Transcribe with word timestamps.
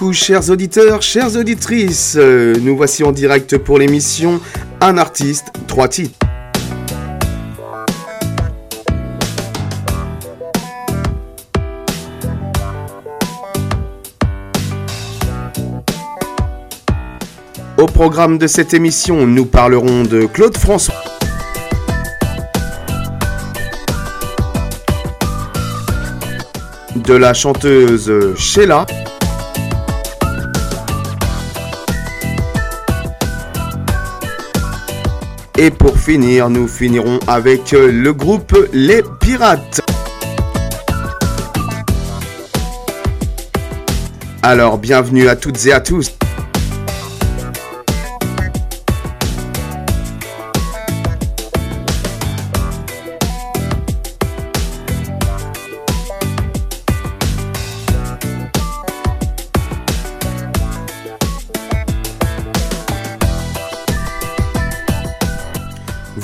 Coucou 0.00 0.14
chers 0.14 0.48
auditeurs, 0.48 1.02
chères 1.02 1.36
auditrices, 1.36 2.16
euh, 2.18 2.54
nous 2.62 2.74
voici 2.74 3.04
en 3.04 3.12
direct 3.12 3.58
pour 3.58 3.78
l'émission 3.78 4.40
Un 4.80 4.96
artiste, 4.96 5.48
trois 5.66 5.88
titres. 5.88 6.18
Au 17.76 17.84
programme 17.84 18.38
de 18.38 18.46
cette 18.46 18.72
émission, 18.72 19.26
nous 19.26 19.44
parlerons 19.44 20.04
de 20.04 20.24
Claude 20.24 20.56
François. 20.56 20.94
De 26.96 27.14
la 27.14 27.34
chanteuse 27.34 28.10
Sheila. 28.36 28.86
Et 35.62 35.70
pour 35.70 35.98
finir, 35.98 36.48
nous 36.48 36.66
finirons 36.66 37.18
avec 37.26 37.74
euh, 37.74 37.92
le 37.92 38.14
groupe 38.14 38.56
Les 38.72 39.02
Pirates. 39.20 39.82
Alors, 44.42 44.78
bienvenue 44.78 45.28
à 45.28 45.36
toutes 45.36 45.66
et 45.66 45.72
à 45.74 45.80
tous. 45.80 46.12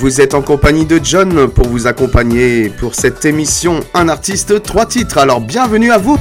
Vous 0.07 0.21
êtes 0.21 0.35
en 0.35 0.41
compagnie 0.41 0.85
de 0.87 1.01
John 1.03 1.49
pour 1.49 1.67
vous 1.67 1.89
accompagner 1.89 2.69
pour 2.69 2.95
cette 2.95 3.25
émission 3.25 3.81
Un 3.93 4.09
artiste, 4.09 4.63
trois 4.63 4.87
titres. 4.87 5.19
Alors 5.19 5.41
bienvenue 5.41 5.91
à 5.91 5.99
vous. 5.99 6.17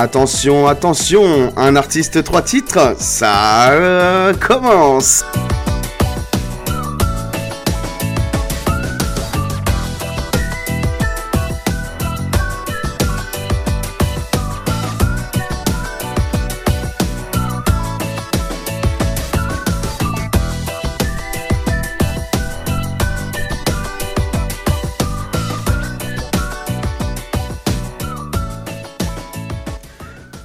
Attention, 0.00 0.68
attention, 0.68 1.52
un 1.56 1.74
artiste 1.74 2.22
trois 2.22 2.42
titres, 2.42 2.94
ça 3.00 3.72
euh, 3.72 4.32
commence. 4.32 5.24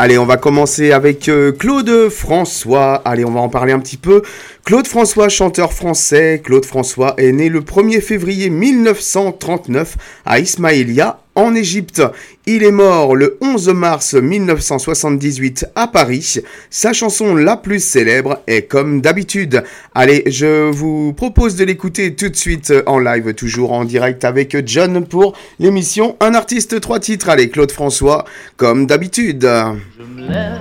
Allez, 0.04 0.18
on 0.18 0.26
va 0.26 0.36
commencer 0.36 0.92
avec 0.92 1.30
euh, 1.30 1.54
Claude 1.54 2.10
François. 2.10 2.96
Allez, 3.06 3.24
on 3.24 3.32
va 3.32 3.40
en 3.40 3.48
parler 3.48 3.72
un 3.72 3.80
petit 3.80 3.96
peu. 3.96 4.22
Claude 4.66 4.86
François, 4.86 5.30
chanteur 5.30 5.72
français. 5.72 6.42
Claude 6.44 6.66
François 6.66 7.14
est 7.16 7.32
né 7.32 7.48
le 7.48 7.62
1er 7.62 8.02
février 8.02 8.50
1939 8.50 9.96
à 10.26 10.40
Ismaïlia, 10.40 11.20
en 11.36 11.56
Égypte. 11.56 12.02
Il 12.46 12.64
est 12.64 12.72
mort 12.72 13.16
le 13.16 13.38
11 13.42 13.70
mars 13.70 14.14
1978 14.14 15.66
à 15.76 15.88
Paris. 15.88 16.40
Sa 16.70 16.94
chanson 16.94 17.36
la 17.36 17.58
plus 17.58 17.84
célèbre 17.84 18.42
est 18.48 18.64
comme 18.64 19.02
d'habitude. 19.02 19.64
Allez, 19.96 20.24
je 20.28 20.70
vous 20.70 21.14
propose 21.14 21.56
de 21.56 21.64
l'écouter 21.64 22.16
tout 22.16 22.30
de 22.30 22.36
suite 22.36 22.74
en 22.86 23.00
live, 23.00 23.34
toujours 23.34 23.72
en 23.72 23.86
direct 23.86 24.26
avec 24.26 24.56
John 24.68 25.06
pour 25.06 25.36
l'émission 25.60 26.16
Un 26.20 26.34
artiste, 26.34 26.80
trois 26.82 27.00
titres. 27.00 27.30
Allez, 27.30 27.50
Claude 27.50 27.72
François, 27.72 28.26
comme 28.58 28.86
d'habitude. 28.86 29.42
Je 29.42 30.04
me 30.04 30.28
lève 30.28 30.60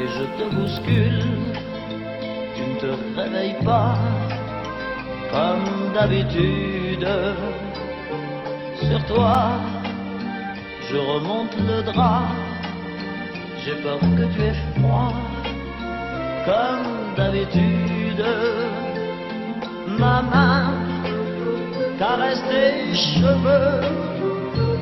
et 0.00 0.06
je 0.06 0.24
te 0.42 0.54
bouscule. 0.54 1.24
Tu 2.56 2.62
ne 2.62 2.80
te 2.80 3.20
réveilles 3.20 3.64
pas 3.64 3.98
comme 5.30 5.92
d'habitude 5.94 7.06
sur 8.88 9.04
toi. 9.06 9.52
Je 10.90 10.96
remonte 10.96 11.56
le 11.56 11.82
drap, 11.82 12.28
j'ai 13.64 13.74
peur 13.82 13.98
que 13.98 14.24
tu 14.34 14.42
aies 14.42 14.54
froid, 14.78 15.12
comme 16.44 17.14
d'habitude. 17.16 18.24
Ma 19.98 20.22
main 20.22 20.72
caresse 21.98 22.42
tes 22.48 22.94
cheveux, 22.94 23.80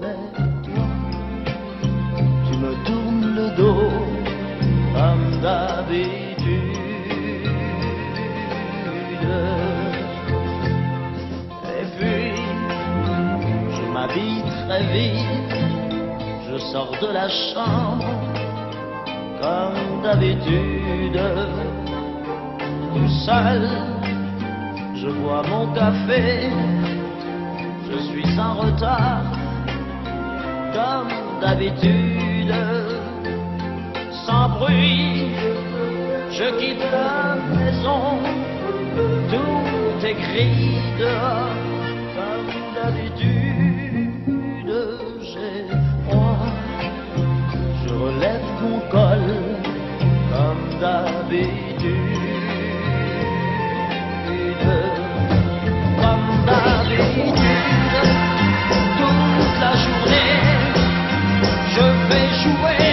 Mais 0.00 0.22
toi, 0.64 0.88
tu 2.46 2.58
me 2.58 2.72
tournes 2.84 3.28
le 3.36 3.46
dos, 3.56 3.90
comme 4.94 5.40
d'habitude. 5.40 6.29
Je 16.48 16.58
sors 16.72 16.92
de 17.00 17.12
la 17.12 17.28
chambre, 17.28 18.04
comme 19.40 20.02
d'habitude, 20.02 21.20
tout 22.94 23.08
seul, 23.26 23.68
je 24.94 25.08
bois 25.08 25.42
mon 25.48 25.72
café, 25.72 26.50
je 27.90 27.98
suis 28.08 28.38
en 28.38 28.54
retard, 28.54 29.22
comme 30.72 31.40
d'habitude, 31.40 32.54
sans 34.26 34.48
bruit, 34.50 35.32
je 36.30 36.58
quitte 36.58 36.86
la 36.90 37.36
maison 37.56 38.18
tout 39.30 40.06
écrit 40.06 40.78
dehors, 40.98 41.54
comme 42.16 42.50
d'habitude, 42.74 43.59
d'habitude. 50.80 52.10
Toute 58.96 59.60
la 59.60 59.72
journée, 59.84 60.32
je 61.74 61.86
vais 62.08 62.28
jouer 62.42 62.89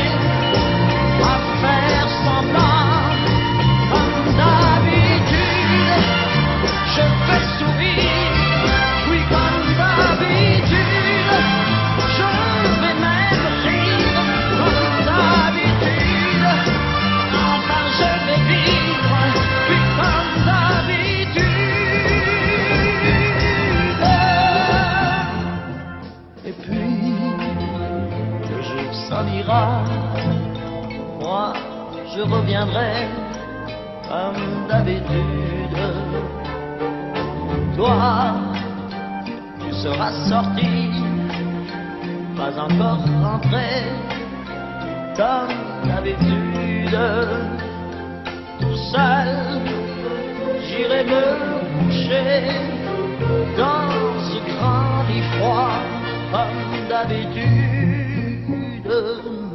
d'habitude. 57.06 58.88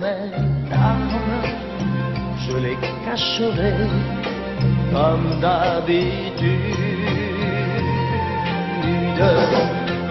Mes 0.01 0.31
larmes, 0.71 1.43
je 2.45 2.57
les 2.59 2.77
cacherai 3.05 3.75
comme 4.93 5.41
d'habitude. 5.41 6.51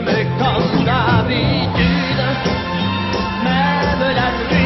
Mais 0.05 0.25
comme 0.39 0.71
d'habitude, 0.85 2.21
même 3.43 4.05
la 4.19 4.29
nuit, 4.37 4.60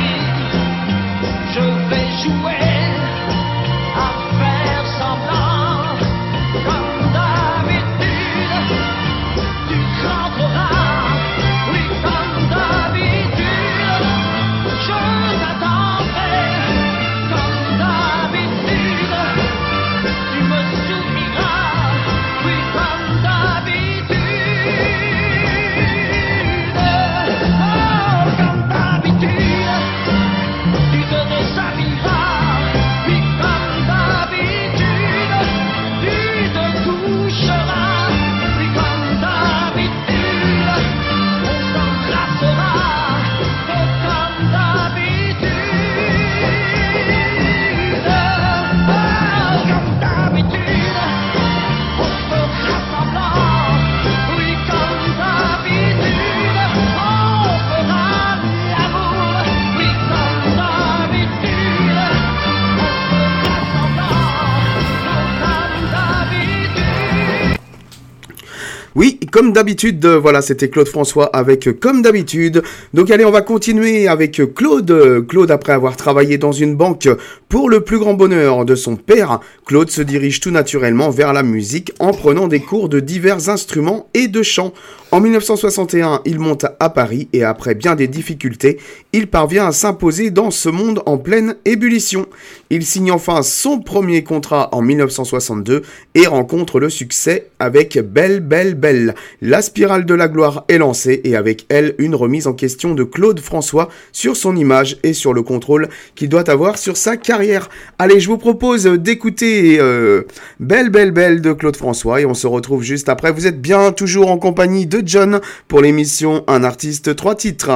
comme 69.45 69.53
d'habitude, 69.53 70.03
euh, 70.05 70.17
voilà, 70.17 70.41
c'était 70.41 70.69
Claude 70.69 70.87
François 70.87 71.27
avec 71.27 71.67
euh, 71.67 71.73
Comme 71.79 72.01
d'habitude. 72.01 72.63
Donc 72.95 73.11
allez, 73.11 73.25
on 73.25 73.31
va 73.31 73.43
continuer 73.43 74.07
avec 74.07 74.39
euh, 74.39 74.47
Claude. 74.47 75.23
Claude, 75.27 75.51
après 75.51 75.71
avoir 75.71 75.95
travaillé 75.97 76.39
dans 76.39 76.51
une 76.51 76.75
banque 76.75 77.07
pour 77.47 77.69
le 77.69 77.81
plus 77.81 77.99
grand 77.99 78.15
bonheur 78.15 78.65
de 78.65 78.73
son 78.73 78.95
père, 78.95 79.39
Claude 79.67 79.91
se 79.91 80.01
dirige 80.01 80.39
tout 80.39 80.49
naturellement 80.49 81.11
vers 81.11 81.31
la 81.31 81.43
musique 81.43 81.93
en 81.99 82.11
prenant 82.11 82.47
des 82.47 82.59
cours 82.59 82.89
de 82.89 82.99
divers 82.99 83.49
instruments 83.49 84.07
et 84.15 84.27
de 84.27 84.41
chant. 84.41 84.73
En 85.11 85.21
1961, 85.21 86.21
il 86.25 86.39
monte 86.39 86.65
à 86.79 86.89
Paris 86.89 87.29
et 87.31 87.43
après 87.43 87.73
bien 87.73 87.95
des 87.95 88.07
difficultés, 88.07 88.79
il 89.13 89.27
parvient 89.27 89.67
à 89.67 89.71
s'imposer 89.71 90.29
dans 90.29 90.51
ce 90.51 90.67
monde 90.67 91.01
en 91.05 91.17
pleine 91.17 91.55
ébullition. 91.63 92.25
Il 92.69 92.85
signe 92.85 93.11
enfin 93.11 93.41
son 93.43 93.79
premier 93.79 94.23
contrat 94.23 94.69
en 94.73 94.81
1962 94.81 95.83
et 96.15 96.27
rencontre 96.27 96.81
le 96.81 96.89
succès 96.89 97.47
avec 97.59 97.97
Belle 97.97 98.41
Belle 98.41 98.73
Belle. 98.73 99.15
La 99.41 99.61
spirale 99.61 100.05
de 100.05 100.13
la 100.13 100.27
gloire 100.27 100.65
est 100.69 100.77
lancée 100.77 101.21
et 101.23 101.35
avec 101.35 101.65
elle 101.69 101.95
une 101.97 102.15
remise 102.15 102.47
en 102.47 102.53
question 102.53 102.93
de 102.93 103.03
Claude 103.03 103.39
François 103.39 103.89
sur 104.11 104.37
son 104.37 104.55
image 104.55 104.97
et 105.03 105.13
sur 105.13 105.33
le 105.33 105.43
contrôle 105.43 105.89
qu'il 106.15 106.29
doit 106.29 106.49
avoir 106.49 106.77
sur 106.77 106.97
sa 106.97 107.17
carrière. 107.17 107.69
Allez, 107.99 108.19
je 108.19 108.29
vous 108.29 108.37
propose 108.37 108.85
d'écouter 108.85 109.77
euh, 109.79 110.23
Belle 110.59 110.89
Belle 110.89 111.11
Belle 111.11 111.41
de 111.41 111.53
Claude 111.53 111.75
François 111.75 112.21
et 112.21 112.25
on 112.25 112.33
se 112.33 112.47
retrouve 112.47 112.83
juste 112.83 113.09
après. 113.09 113.31
Vous 113.31 113.47
êtes 113.47 113.61
bien 113.61 113.91
toujours 113.91 114.31
en 114.31 114.37
compagnie 114.37 114.85
de 114.85 115.01
John 115.05 115.41
pour 115.67 115.81
l'émission 115.81 116.43
Un 116.47 116.63
artiste, 116.63 117.15
trois 117.15 117.35
titres. 117.35 117.71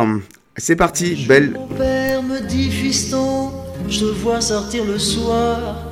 C'est 0.57 0.75
parti, 0.75 1.25
Belle. 1.27 1.51
Mon 1.51 1.67
père 1.67 2.21
me 2.23 2.39
dit, 2.47 2.69
fiston, 2.69 3.51
je 3.87 3.99
te 3.99 4.05
vois 4.05 4.41
sortir 4.41 4.83
le 4.85 4.99
soir. 4.99 5.89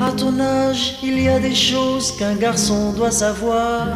À 0.00 0.12
ton 0.12 0.38
âge, 0.40 0.98
il 1.02 1.22
y 1.22 1.28
a 1.28 1.38
des 1.38 1.54
choses 1.54 2.12
qu'un 2.18 2.34
garçon 2.34 2.92
doit 2.92 3.10
savoir. 3.10 3.86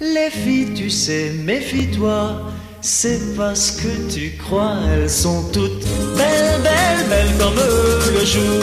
Les 0.00 0.30
filles, 0.30 0.74
tu 0.76 0.90
sais, 0.90 1.32
méfie-toi. 1.44 2.40
C'est 2.80 3.36
parce 3.36 3.72
que 3.72 3.88
tu 4.08 4.38
crois, 4.38 4.76
elles 4.92 5.10
sont 5.10 5.42
toutes 5.52 5.84
belles, 6.16 6.62
belles, 6.62 7.04
belles 7.08 7.34
comme 7.36 7.56
le 7.56 8.24
jour. 8.24 8.62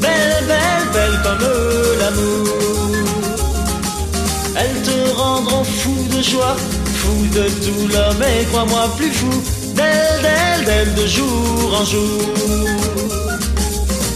Belles, 0.00 0.44
belles, 0.46 0.88
belles 0.92 1.20
comme 1.24 1.48
l'amour. 1.98 2.48
Elles 4.56 4.82
te 4.82 5.10
rendront 5.16 5.64
fou 5.64 5.96
de 6.16 6.22
joie, 6.22 6.56
fou 6.94 7.26
de 7.34 7.48
douleur, 7.66 8.14
mais 8.20 8.44
crois-moi 8.52 8.88
plus 8.96 9.10
fou 9.10 9.30
d'elles, 9.74 10.22
d'elles, 10.22 10.64
d'elles 10.66 10.94
de 10.94 11.06
jour 11.08 11.80
en 11.80 11.84
jour. 11.84 12.22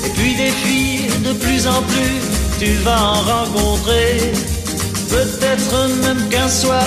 Et 0.07 0.11
puis 0.11 0.37
des 0.37 0.53
filles 0.53 1.11
de 1.25 1.33
plus 1.33 1.67
en 1.67 1.83
plus, 1.83 2.21
tu 2.61 2.73
vas 2.85 3.03
en 3.03 3.23
rencontrer. 3.23 4.33
Peut-être 5.09 5.89
même 6.05 6.29
qu'un 6.29 6.49
soir, 6.49 6.85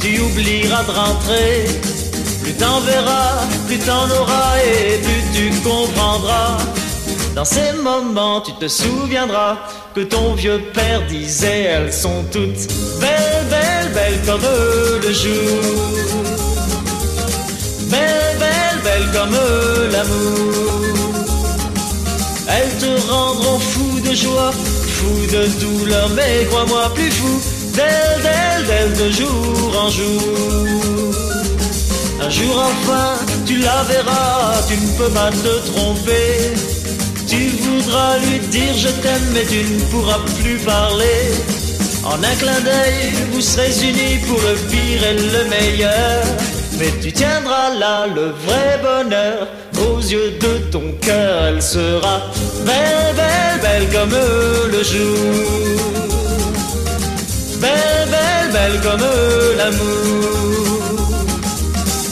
tu 0.00 0.20
oublieras 0.20 0.84
de 0.84 0.90
rentrer. 0.90 1.66
Plus 2.42 2.54
t'en 2.54 2.80
verras, 2.80 3.46
plus 3.66 3.78
t'en 3.78 4.04
auras 4.04 4.58
et 4.58 4.98
plus 4.98 5.22
tu 5.34 5.50
comprendras. 5.60 6.58
Dans 7.34 7.44
ces 7.44 7.72
moments, 7.82 8.40
tu 8.40 8.52
te 8.54 8.66
souviendras 8.68 9.56
que 9.94 10.00
ton 10.00 10.34
vieux 10.34 10.60
père 10.72 11.06
disait 11.08 11.62
elles 11.62 11.92
sont 11.92 12.24
toutes 12.32 12.66
belles, 13.00 13.46
belles, 13.50 13.92
belles 13.94 14.20
comme 14.26 14.40
le 15.02 15.12
jour. 15.12 15.60
Belles, 17.90 18.36
belles, 18.38 18.80
belles 18.82 19.10
comme 19.12 19.36
l'amour. 19.92 20.58
Elles 22.48 22.78
te 22.78 23.10
rendront 23.10 23.58
fou 23.58 24.00
de 24.00 24.14
joie, 24.14 24.52
fou 24.52 25.14
de 25.32 25.46
douleur, 25.60 26.08
mais 26.16 26.46
crois-moi 26.46 26.90
plus 26.94 27.10
fou 27.10 27.40
d'elles, 27.78 28.22
d'elles, 28.26 28.66
d'elles 28.68 28.96
de 29.02 29.08
jour 29.20 29.68
en 29.84 29.90
jour. 29.98 30.22
Un 32.20 32.30
jour 32.30 32.54
enfin, 32.70 33.10
tu 33.46 33.56
la 33.58 33.82
verras, 33.84 34.60
tu 34.68 34.74
ne 34.84 34.90
peux 34.98 35.12
pas 35.18 35.30
te 35.30 35.54
tromper. 35.70 36.28
Tu 37.30 37.40
voudras 37.64 38.18
lui 38.24 38.38
dire 38.56 38.74
je 38.84 38.88
t'aime, 39.02 39.28
mais 39.34 39.46
tu 39.52 39.60
ne 39.72 39.80
pourras 39.90 40.20
plus 40.40 40.58
parler. 40.74 41.20
En 42.04 42.18
un 42.30 42.36
clin 42.40 42.60
d'œil, 42.68 43.00
vous 43.32 43.40
serez 43.40 43.72
unis 43.88 44.18
pour 44.26 44.40
le 44.48 44.54
pire 44.70 45.00
et 45.10 45.16
le 45.34 45.42
meilleur. 45.54 46.22
Mais 46.78 46.92
tu 47.02 47.12
tiendras 47.12 47.74
là 47.78 48.06
le 48.06 48.26
vrai 48.44 48.68
bonheur. 48.82 49.46
Aux 49.86 50.00
yeux 50.00 50.32
de 50.40 50.52
ton 50.72 50.86
cœur, 51.00 51.44
elle 51.48 51.62
sera 51.62 52.16
belle, 52.66 53.14
belle, 53.20 53.58
belle 53.62 53.88
comme 53.92 54.16
le 54.72 54.82
jour. 54.82 56.17
Belle, 57.60 58.08
belle, 58.14 58.52
belle 58.52 58.80
comme 58.82 59.06
l'amour. 59.56 60.48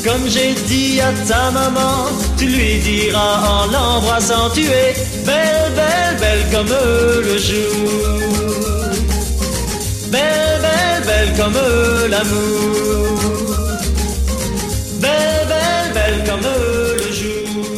Comme 0.04 0.28
j'ai 0.28 0.54
dit 0.66 1.00
à 1.00 1.12
ta 1.28 1.50
maman, 1.50 2.06
tu 2.38 2.46
lui 2.46 2.78
diras 2.78 3.40
en 3.48 3.66
l'embrassant, 3.72 4.50
tu 4.54 4.64
es 4.64 4.94
belle, 5.24 5.72
belle, 5.74 6.16
belle 6.20 6.44
comme 6.52 6.68
le 6.68 7.38
jour. 7.38 8.26
Belle, 10.12 10.60
belle, 10.64 11.02
belle 11.06 11.32
comme 11.36 11.58
l'amour. 12.08 13.18
Belle, 15.00 15.46
belle, 15.48 15.92
belle 15.94 16.24
comme 16.28 16.40
le 16.42 17.12
jour. 17.12 17.75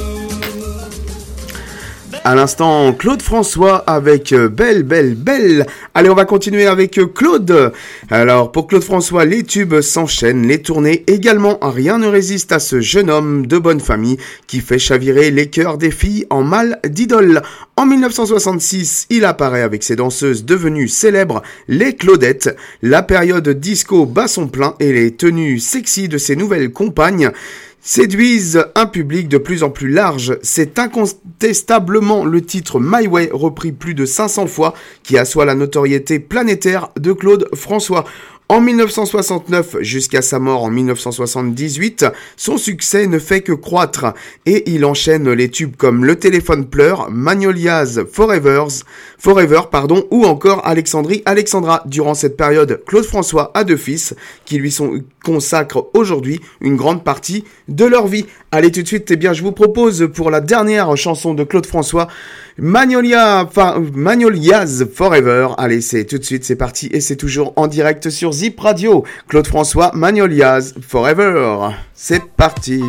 À 2.25 2.35
l'instant, 2.35 2.93
Claude 2.93 3.23
François 3.23 3.77
avec 3.87 4.33
euh, 4.33 4.49
Belle, 4.49 4.83
Belle, 4.83 5.15
Belle. 5.15 5.67
Allez, 5.95 6.11
on 6.11 6.15
va 6.15 6.25
continuer 6.25 6.67
avec 6.67 6.99
euh, 6.99 7.07
Claude. 7.07 7.73
Alors, 8.11 8.53
pour 8.53 8.67
Claude 8.67 8.83
François, 8.83 9.25
les 9.25 9.45
tubes 9.45 9.81
s'enchaînent, 9.81 10.47
les 10.47 10.61
tournées 10.61 11.05
également. 11.07 11.59
Rien 11.63 11.99
ne 11.99 12.07
résiste 12.07 12.53
à 12.53 12.59
ce 12.59 12.81
jeune 12.81 13.11
homme 13.11 13.47
de 13.47 13.59
bonne 13.59 13.81
famille 13.81 14.19
qui 14.47 14.61
fait 14.61 14.79
chavirer 14.79 15.31
les 15.31 15.49
cœurs 15.49 15.79
des 15.79 15.91
filles 15.91 16.27
en 16.31 16.43
mal 16.43 16.81
d'idole. 16.85 17.43
En 17.77 17.87
1966, 17.87 19.07
il 19.11 19.25
apparaît 19.25 19.63
avec 19.63 19.83
ses 19.83 19.97
danseuses 19.97 20.45
devenues 20.45 20.89
célèbres, 20.89 21.43
les 21.69 21.95
Claudettes. 21.95 22.57
La 22.83 23.03
période 23.03 23.49
disco 23.49 24.05
bat 24.07 24.29
son 24.29 24.49
plein 24.49 24.75
et 24.81 24.93
les 24.93 25.13
tenues 25.13 25.61
sexy 25.61 26.09
de 26.09 26.19
ses 26.19 26.37
nouvelles 26.37 26.73
compagnes 26.73 27.31
séduisent 27.81 28.67
un 28.75 28.87
public 28.87 29.29
de 29.29 29.39
plus 29.39 29.63
en 29.63 29.71
plus 29.71 29.89
large. 29.89 30.39
C'est 30.43 30.79
incontestablement 30.79 32.25
le 32.25 32.43
titre 32.43 32.81
My 32.81 33.07
Way, 33.07 33.31
repris 33.33 33.73
plus 33.73 33.95
de 33.95 34.05
500 34.05 34.47
fois, 34.47 34.75
qui 35.03 35.17
assoit 35.17 35.45
la 35.45 35.55
notoriété 35.55 36.19
planétaire 36.19 36.91
de 36.99 37.13
Claude 37.13 37.49
François. 37.55 38.05
En 38.51 38.63
1969 38.63 39.77
jusqu'à 39.81 40.23
sa 40.23 40.39
mort 40.39 40.65
en 40.65 40.71
1978, 40.71 42.07
son 42.39 42.57
succès 42.57 43.07
ne 43.07 43.19
fait 43.19 43.43
que 43.43 43.53
croître 43.53 44.15
et 44.47 44.71
il 44.73 44.87
enchaîne 44.87 45.31
les 45.31 45.51
tubes 45.51 45.77
comme 45.77 46.07
Le 46.07 46.17
téléphone 46.17 46.65
pleure, 46.65 47.11
Magnolias 47.11 48.01
Forever 48.11 49.61
pardon, 49.71 50.07
ou 50.11 50.25
encore 50.25 50.67
Alexandrie 50.67 51.23
Alexandra. 51.27 51.83
Durant 51.85 52.15
cette 52.15 52.39
période, 52.39 52.83
Claude 52.87 53.05
François 53.05 53.51
a 53.53 53.65
deux 53.65 53.77
fils 53.77 54.15
qui 54.47 54.57
lui 54.57 54.71
sont 54.71 55.03
consacrent 55.23 55.91
aujourd'hui 55.93 56.41
une 56.63 56.77
grande 56.77 57.05
partie 57.05 57.45
de 57.69 57.85
leur 57.85 58.07
vie. 58.07 58.25
Allez 58.51 58.73
tout 58.73 58.81
de 58.81 58.87
suite, 58.87 59.11
eh 59.11 59.17
bien 59.17 59.35
je 59.35 59.43
vous 59.43 59.53
propose 59.53 60.09
pour 60.15 60.31
la 60.31 60.41
dernière 60.41 60.97
chanson 60.97 61.35
de 61.35 61.45
Claude 61.45 61.67
François 61.67 62.09
Magnolia, 62.57 63.49
Magnolias 63.95 64.85
Forever. 64.93 65.49
Allez, 65.59 65.81
c'est 65.81 66.05
tout 66.05 66.19
de 66.19 66.25
suite, 66.25 66.45
c'est 66.45 66.57
parti 66.57 66.89
et 66.93 67.01
c'est 67.01 67.15
toujours 67.15 67.53
en 67.57 67.67
direct 67.67 68.09
sur 68.11 68.33
Zip 68.39 68.61
Radio. 68.61 69.03
Claude 69.27 69.49
François, 69.49 69.91
Magnolias 69.95 70.73
Forever. 70.81 71.71
C'est 71.93 72.25
parti. 72.25 72.81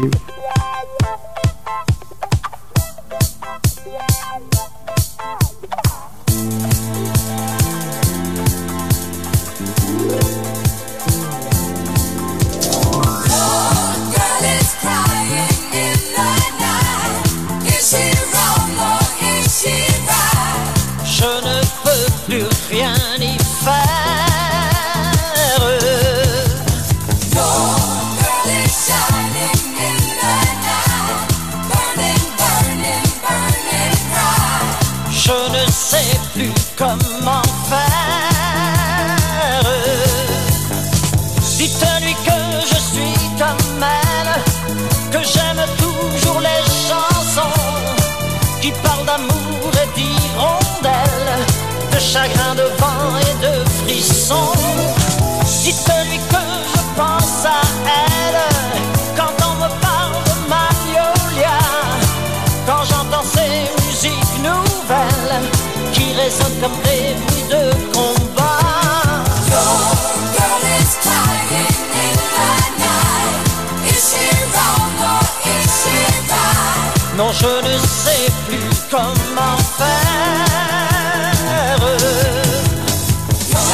Sais 77.87 78.31
plus 78.47 78.69
comment 78.89 79.57
faire. 79.77 80.49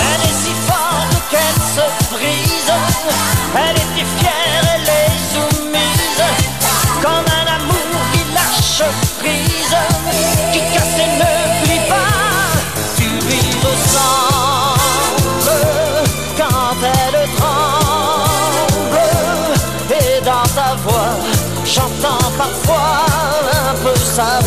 Elle 0.01 0.23
est 0.29 0.39
si 0.43 0.53
forte 0.67 1.15
qu'elle 1.29 1.61
se 1.75 1.85
brise. 2.13 2.71
Elle 3.55 3.77
était 3.77 3.94
un 24.17 24.44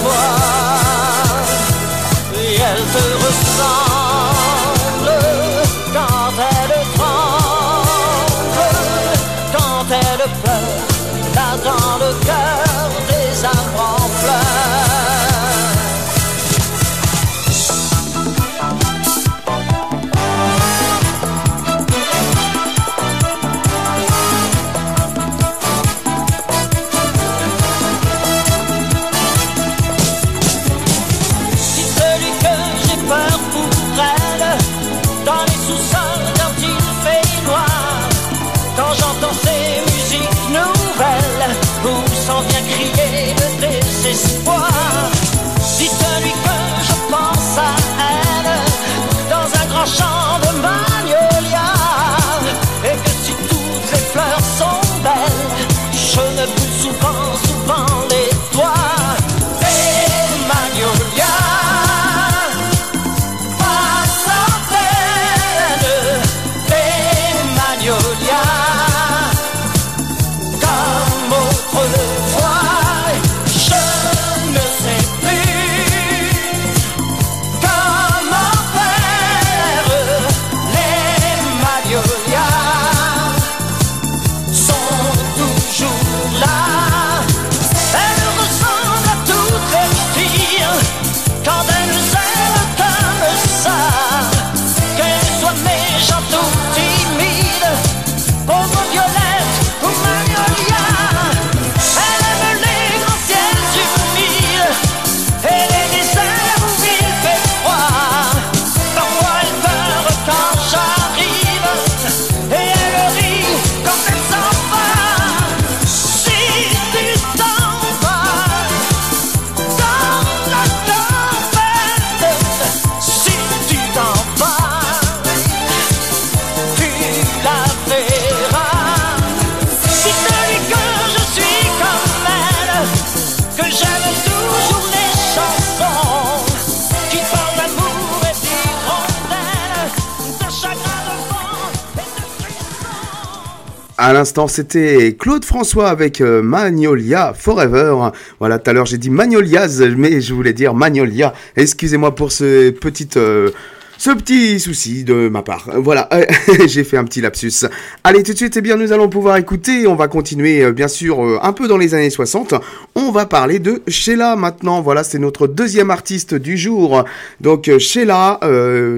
À 144.01 144.13
l'instant, 144.13 144.47
c'était 144.47 145.17
Claude 145.19 145.45
François 145.45 145.89
avec 145.89 146.21
euh, 146.21 146.41
Magnolia 146.41 147.35
Forever. 147.37 148.11
Voilà, 148.39 148.61
tout 148.61 148.71
à 148.71 148.73
l'heure 148.73 148.87
j'ai 148.87 148.97
dit 148.97 149.11
Magnolias, 149.11 149.83
mais 149.97 150.21
je 150.21 150.35
voulais 150.35 150.53
dire 150.53 150.73
Magnolia. 150.73 151.35
Excusez-moi 151.57 152.15
pour 152.15 152.31
ce 152.31 152.71
petit, 152.71 153.09
euh, 153.17 153.51
ce 153.99 154.11
petit 154.11 154.61
souci 154.61 155.03
de 155.03 155.29
ma 155.29 155.43
part. 155.43 155.69
Voilà, 155.75 156.09
j'ai 156.69 156.85
fait 156.85 156.97
un 156.97 157.03
petit 157.03 157.21
lapsus. 157.21 157.67
Allez, 158.05 158.23
tout 158.23 158.35
de 158.35 158.37
suite, 158.37 158.57
eh 158.57 158.61
bien, 158.61 158.77
nous 158.77 158.93
allons 158.93 159.09
pouvoir 159.09 159.37
écouter. 159.37 159.89
On 159.89 159.97
va 159.97 160.07
continuer, 160.07 160.63
euh, 160.63 160.71
bien 160.71 160.87
sûr, 160.87 161.19
un 161.43 161.53
peu 161.53 161.67
dans 161.67 161.77
les 161.77 161.93
années 161.95 162.11
60. 162.11 162.55
On 162.95 163.11
va 163.11 163.27
parler 163.27 163.59
de 163.59 163.83
Sheila 163.89 164.37
maintenant. 164.37 164.81
Voilà, 164.81 165.03
c'est 165.03 165.19
notre 165.19 165.49
deuxième 165.49 165.91
artiste 165.91 166.37
du 166.37 166.57
jour. 166.57 167.03
Donc, 167.41 167.69
Sheila, 167.81 168.39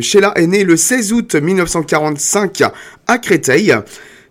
Sheila 0.02 0.34
est 0.36 0.46
née 0.46 0.62
le 0.62 0.76
16 0.76 1.14
août 1.14 1.34
1945 1.36 2.64
à 3.06 3.16
Créteil. 3.16 3.74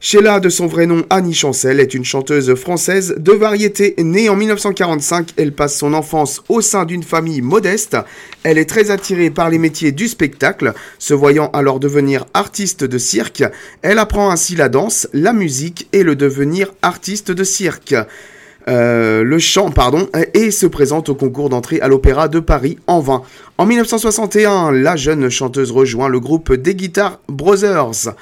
Sheila, 0.02 0.40
de 0.40 0.48
son 0.48 0.68
vrai 0.68 0.86
nom 0.86 1.04
Annie 1.10 1.34
Chancel, 1.34 1.82
est 1.82 1.94
une 1.94 2.06
chanteuse 2.06 2.56
française 2.56 3.16
de 3.18 3.34
variété. 3.34 3.96
Née 3.98 4.30
en 4.30 4.38
1945, 4.38 5.32
elle 5.36 5.52
passe 5.52 5.78
son 5.78 5.94
enfance 5.94 6.42
au 6.48 6.62
sein 6.62 6.86
d'une 6.86 7.04
famille 7.04 7.42
modeste. 7.42 7.98
Elle 8.44 8.58
est 8.58 8.70
très 8.70 8.92
attirée 8.92 9.30
par 9.30 9.50
les 9.50 9.58
métiers 9.58 9.92
du 9.92 10.08
spectacle, 10.08 10.74
se 11.00 11.14
voyant 11.14 11.50
alors 11.52 11.82
devenir 11.82 12.26
artiste 12.34 12.86
de 12.86 12.98
cirque. 12.98 13.44
Elle 13.82 14.00
apprend 14.00 14.32
ainsi 14.32 14.56
la 14.56 14.70
danse, 14.70 15.10
la 15.12 15.34
musique 15.34 15.90
et 15.92 16.04
le 16.04 16.16
devenir 16.16 16.72
artiste 16.82 17.32
de 17.32 17.44
cirque. 17.44 17.94
Euh, 18.70 19.24
le 19.24 19.40
chant, 19.40 19.72
pardon, 19.72 20.08
et 20.34 20.52
se 20.52 20.68
présente 20.68 21.10
au 21.10 21.16
concours 21.16 21.50
d'entrée 21.50 21.82
à 21.82 21.88
l'Opéra 21.88 22.28
de 22.30 22.40
Paris 22.40 22.78
en 22.88 23.00
vain. 23.00 23.24
En 23.58 23.66
1961, 23.66 24.72
la 24.72 24.96
jeune 24.96 25.28
chanteuse 25.30 25.72
rejoint 25.72 26.08
le 26.08 26.20
groupe 26.20 26.54
des 26.54 26.76
Guitar 26.76 27.20
Brothers. 27.28 28.14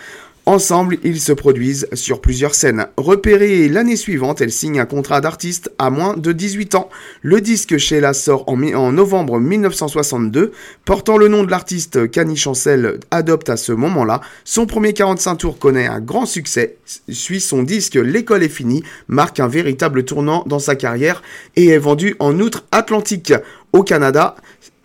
Ensemble, 0.47 0.97
ils 1.03 1.19
se 1.19 1.33
produisent 1.33 1.89
sur 1.91 2.21
plusieurs 2.21 2.55
scènes. 2.55 2.87
Repérée 2.95 3.67
l'année 3.67 3.97
suivante, 3.97 4.39
elle 4.39 4.53
signe 4.53 4.79
un 4.79 4.85
contrat 4.85 5.19
d'artiste 5.19 5.69
à 5.77 5.89
moins 5.89 6.15
de 6.15 6.31
18 6.31 6.75
ans. 6.75 6.89
Le 7.21 7.41
disque 7.41 7.77
Sheila 7.77 8.13
sort 8.13 8.45
en, 8.47 8.93
novembre 8.93 9.41
1962, 9.41 10.53
portant 10.85 11.17
le 11.17 11.27
nom 11.27 11.43
de 11.43 11.51
l'artiste 11.51 12.09
qu'Annie 12.09 12.37
Chancel 12.37 12.97
adopte 13.11 13.49
à 13.49 13.57
ce 13.57 13.73
moment-là. 13.73 14.21
Son 14.45 14.67
premier 14.67 14.93
45 14.93 15.35
tours 15.35 15.59
connaît 15.59 15.87
un 15.87 15.99
grand 15.99 16.25
succès, 16.25 16.77
suit 17.09 17.41
son 17.41 17.61
disque 17.61 17.95
L'école 17.95 18.41
est 18.41 18.47
finie, 18.47 18.83
marque 19.09 19.41
un 19.41 19.49
véritable 19.49 20.05
tournant 20.05 20.45
dans 20.45 20.59
sa 20.59 20.77
carrière 20.77 21.23
et 21.57 21.67
est 21.67 21.77
vendu 21.77 22.15
en 22.19 22.39
outre-Atlantique. 22.39 23.33
Au 23.73 23.83
Canada, 23.83 24.37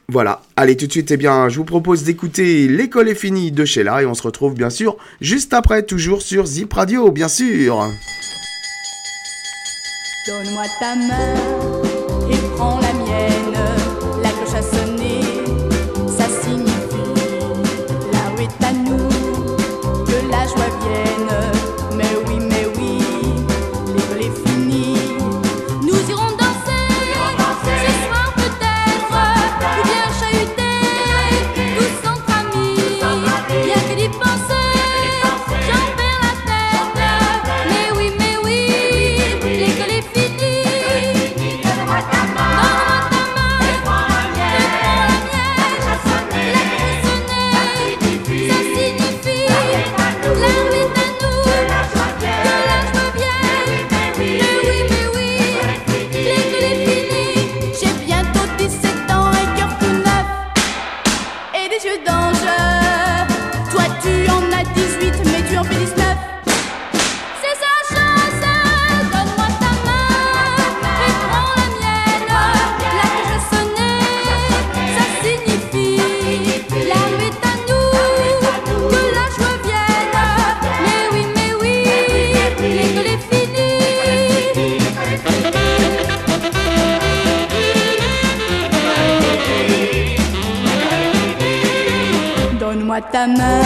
voilà, 0.09 0.43
allez 0.57 0.77
tout 0.77 0.87
de 0.87 0.93
suite, 0.93 1.11
eh 1.11 1.17
bien, 1.17 1.49
je 1.49 1.57
vous 1.57 1.65
propose 1.65 2.03
d'écouter 2.03 2.69
L'école 2.69 3.09
est 3.09 3.15
finie 3.15 3.53
de 3.53 3.65
Sheila 3.65 4.03
et 4.03 4.07
on 4.07 4.15
se 4.15 4.23
retrouve 4.23 4.55
bien 4.55 4.71
sûr 4.71 4.97
juste 5.21 5.55
après, 5.55 5.85
toujours 5.85 6.23
sur 6.23 6.47
Zip 6.47 6.73
Radio, 6.73 7.11
bien 7.11 7.29
sûr. 7.29 7.89
Donne-moi 10.27 10.65
ta 10.79 10.95
main 10.95 11.92
Ta 93.01 93.27
main 93.27 93.63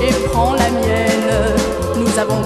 et 0.00 0.12
prends 0.26 0.54
la 0.54 0.68
mienne. 0.70 1.54
Nous 1.96 2.18
avons 2.18 2.42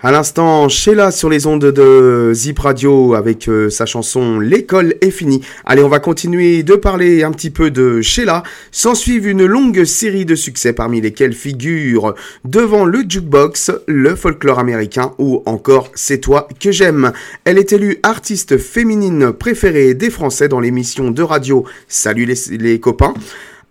À 0.00 0.12
l'instant, 0.12 0.68
Sheila 0.68 1.10
sur 1.10 1.28
les 1.28 1.46
ondes 1.48 1.72
de 1.72 2.30
Zip 2.32 2.60
Radio 2.60 3.14
avec 3.14 3.48
euh, 3.48 3.68
sa 3.68 3.84
chanson 3.84 4.38
L'école 4.38 4.94
est 5.00 5.10
finie. 5.10 5.40
Allez, 5.64 5.82
on 5.82 5.88
va 5.88 5.98
continuer 5.98 6.62
de 6.62 6.76
parler 6.76 7.24
un 7.24 7.32
petit 7.32 7.50
peu 7.50 7.72
de 7.72 8.00
Sheila. 8.00 8.44
S'en 8.70 8.94
suivent 8.94 9.26
une 9.26 9.44
longue 9.44 9.82
série 9.82 10.24
de 10.24 10.36
succès 10.36 10.72
parmi 10.72 11.00
lesquels 11.00 11.32
figurent 11.32 12.14
Devant 12.44 12.84
le 12.84 13.00
jukebox, 13.08 13.72
le 13.88 14.14
folklore 14.14 14.60
américain 14.60 15.14
ou 15.18 15.42
encore 15.46 15.90
C'est 15.96 16.18
toi 16.18 16.46
que 16.60 16.70
j'aime. 16.70 17.12
Elle 17.44 17.58
est 17.58 17.72
élue 17.72 17.98
artiste 18.04 18.56
féminine 18.56 19.32
préférée 19.32 19.94
des 19.94 20.10
Français 20.10 20.46
dans 20.46 20.60
l'émission 20.60 21.10
de 21.10 21.22
radio 21.22 21.64
Salut 21.88 22.24
les, 22.24 22.56
les 22.56 22.78
copains 22.78 23.14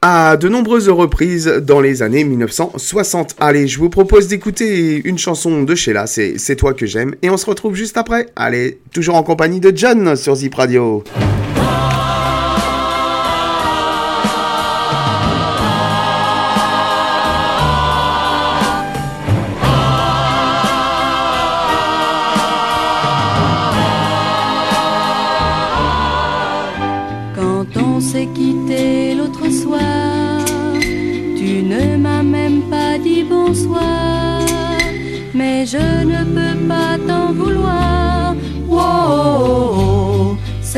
à 0.09 0.37
de 0.37 0.47
nombreuses 0.47 0.87
reprises 0.87 1.47
dans 1.47 1.81
les 1.81 2.01
années 2.01 2.23
1960. 2.23 3.35
Allez, 3.41 3.67
je 3.67 3.77
vous 3.77 3.89
propose 3.89 4.29
d'écouter 4.29 5.01
une 5.03 5.17
chanson 5.17 5.63
de 5.63 5.75
Sheila, 5.75 6.07
c'est 6.07 6.55
toi 6.55 6.73
que 6.73 6.85
j'aime, 6.85 7.15
et 7.21 7.29
on 7.29 7.35
se 7.35 7.45
retrouve 7.45 7.75
juste 7.75 7.97
après. 7.97 8.27
Allez, 8.37 8.79
toujours 8.93 9.15
en 9.15 9.23
compagnie 9.23 9.59
de 9.59 9.73
John 9.75 10.15
sur 10.15 10.35
Zip 10.35 10.55
Radio. 10.55 11.03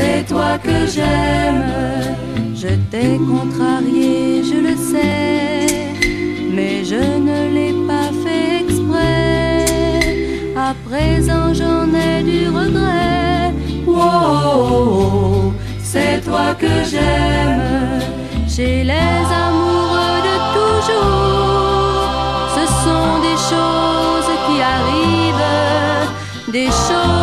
C'est 0.00 0.24
toi 0.26 0.58
que 0.66 0.86
j'aime. 0.94 1.64
Je 2.62 2.72
t'ai 2.90 3.12
contrarié, 3.32 4.42
je 4.50 4.58
le 4.68 4.74
sais, 4.90 5.66
mais 6.56 6.84
je 6.90 7.02
ne 7.28 7.38
l'ai 7.54 7.74
pas 7.90 8.10
fait 8.22 8.64
exprès. 8.64 9.64
À 10.68 10.72
présent, 10.88 11.48
j'en 11.58 11.86
ai 12.06 12.22
du 12.22 12.42
regret. 12.48 13.52
Wow, 13.86 15.52
c'est 15.82 16.20
toi 16.28 16.48
que 16.62 16.74
j'aime. 16.90 18.00
Chez 18.54 18.84
les 18.92 19.24
amoureux 19.46 20.18
de 20.28 20.36
toujours, 20.56 21.40
ce 22.56 22.64
sont 22.84 23.14
des 23.28 23.38
choses 23.52 24.32
qui 24.46 24.56
arrivent, 24.76 25.48
des 26.56 26.70
choses 26.86 27.19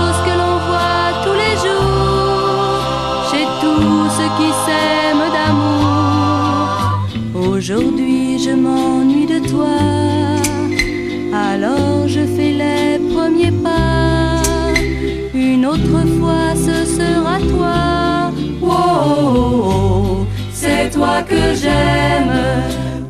que 21.29 21.43
j'aime. 21.61 22.35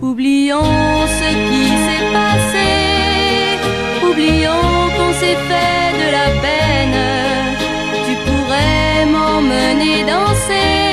Oublions 0.01 1.07
ce 1.19 1.29
qui 1.47 1.65
s'est 1.85 2.07
passé. 2.19 2.69
Oublions 4.09 4.75
qu'on 4.95 5.13
s'est 5.21 5.39
fait 5.49 5.87
de 6.01 6.07
la 6.17 6.29
peine. 6.45 7.01
Tu 8.05 8.13
pourrais 8.25 9.05
m'emmener 9.13 9.97
danser 10.13 10.83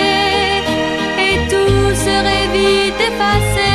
et 1.27 1.37
tout 1.53 1.95
serait 2.07 2.49
vite 2.59 3.01
effacé. 3.11 3.73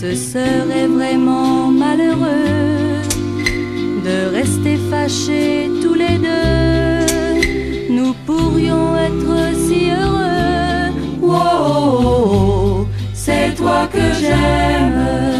Ce 0.00 0.14
serait 0.32 0.88
vraiment 0.88 1.68
malheureux 1.68 2.62
de 4.04 4.34
rester 4.36 4.76
fâchés 4.90 5.70
tous 5.82 5.94
les 5.94 6.18
deux. 6.18 7.92
Nous 7.96 8.12
pourrions 8.26 8.96
être 8.96 9.51
toi 13.54 13.88
que 13.92 13.98
j'aime. 14.20 15.31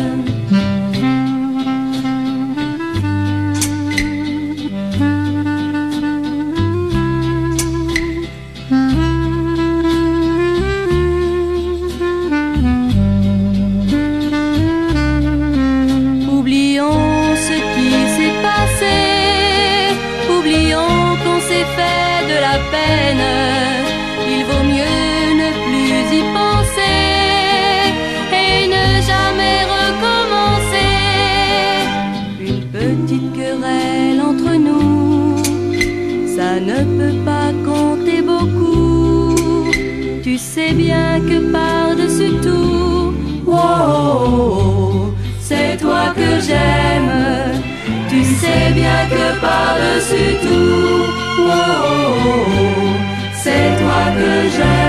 Par-dessus 49.43 50.37
tout, 50.43 51.05
wow, 51.47 52.15
c'est 53.43 53.71
toi 53.81 54.03
que 54.17 54.49
j'aime. 54.55 54.82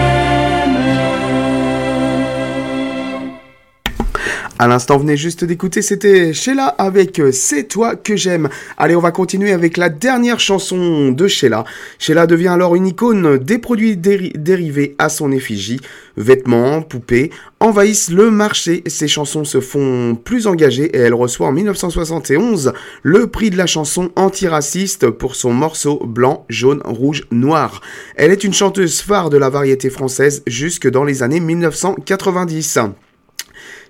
À 4.64 4.68
l'instant, 4.70 4.98
venez 4.98 5.18
juste 5.18 5.44
d'écouter, 5.44 5.82
c'était 5.82 6.32
Sheila 6.32 6.68
avec 6.68 7.20
euh, 7.20 7.34
C'est 7.34 7.66
toi 7.66 7.98
que 7.98 8.16
j'aime. 8.16 8.48
Allez, 8.78 8.96
on 8.96 9.02
va 9.02 9.12
continuer 9.12 9.52
avec 9.52 9.76
la 9.76 9.90
dernière 9.90 10.40
chanson 10.40 11.12
de 11.12 11.28
Sheila. 11.28 11.66
Sheila 12.00 12.28
devient 12.28 12.48
alors 12.48 12.74
une 12.78 12.88
icône 12.88 13.38
des 13.40 13.58
produits 13.58 13.98
déri- 13.98 14.32
dérivés 14.38 14.96
à 15.00 15.10
son 15.10 15.34
effigie. 15.34 15.82
Vêtements, 16.16 16.82
poupées 16.82 17.30
envahissent 17.60 18.10
le 18.10 18.32
marché. 18.32 18.86
Ses 18.88 19.10
chansons 19.10 19.44
se 19.44 19.60
font 19.60 20.16
plus 20.16 20.48
engagées 20.48 20.96
et 20.96 21.00
elle 21.00 21.14
reçoit 21.14 21.48
en 21.48 21.52
1971 21.52 22.72
le 23.02 23.28
prix 23.28 23.50
de 23.50 23.58
la 23.58 23.66
chanson 23.66 24.12
antiraciste 24.16 25.10
pour 25.10 25.36
son 25.36 25.52
morceau 25.52 26.00
blanc, 26.06 26.46
jaune, 26.48 26.82
rouge, 26.86 27.26
noir. 27.32 27.82
Elle 28.16 28.32
est 28.32 28.46
une 28.46 28.54
chanteuse 28.54 29.02
phare 29.02 29.30
de 29.30 29.36
la 29.36 29.50
variété 29.50 29.90
française 29.90 30.42
jusque 30.48 30.90
dans 30.90 31.04
les 31.04 31.22
années 31.22 31.42
1990. 31.42 32.80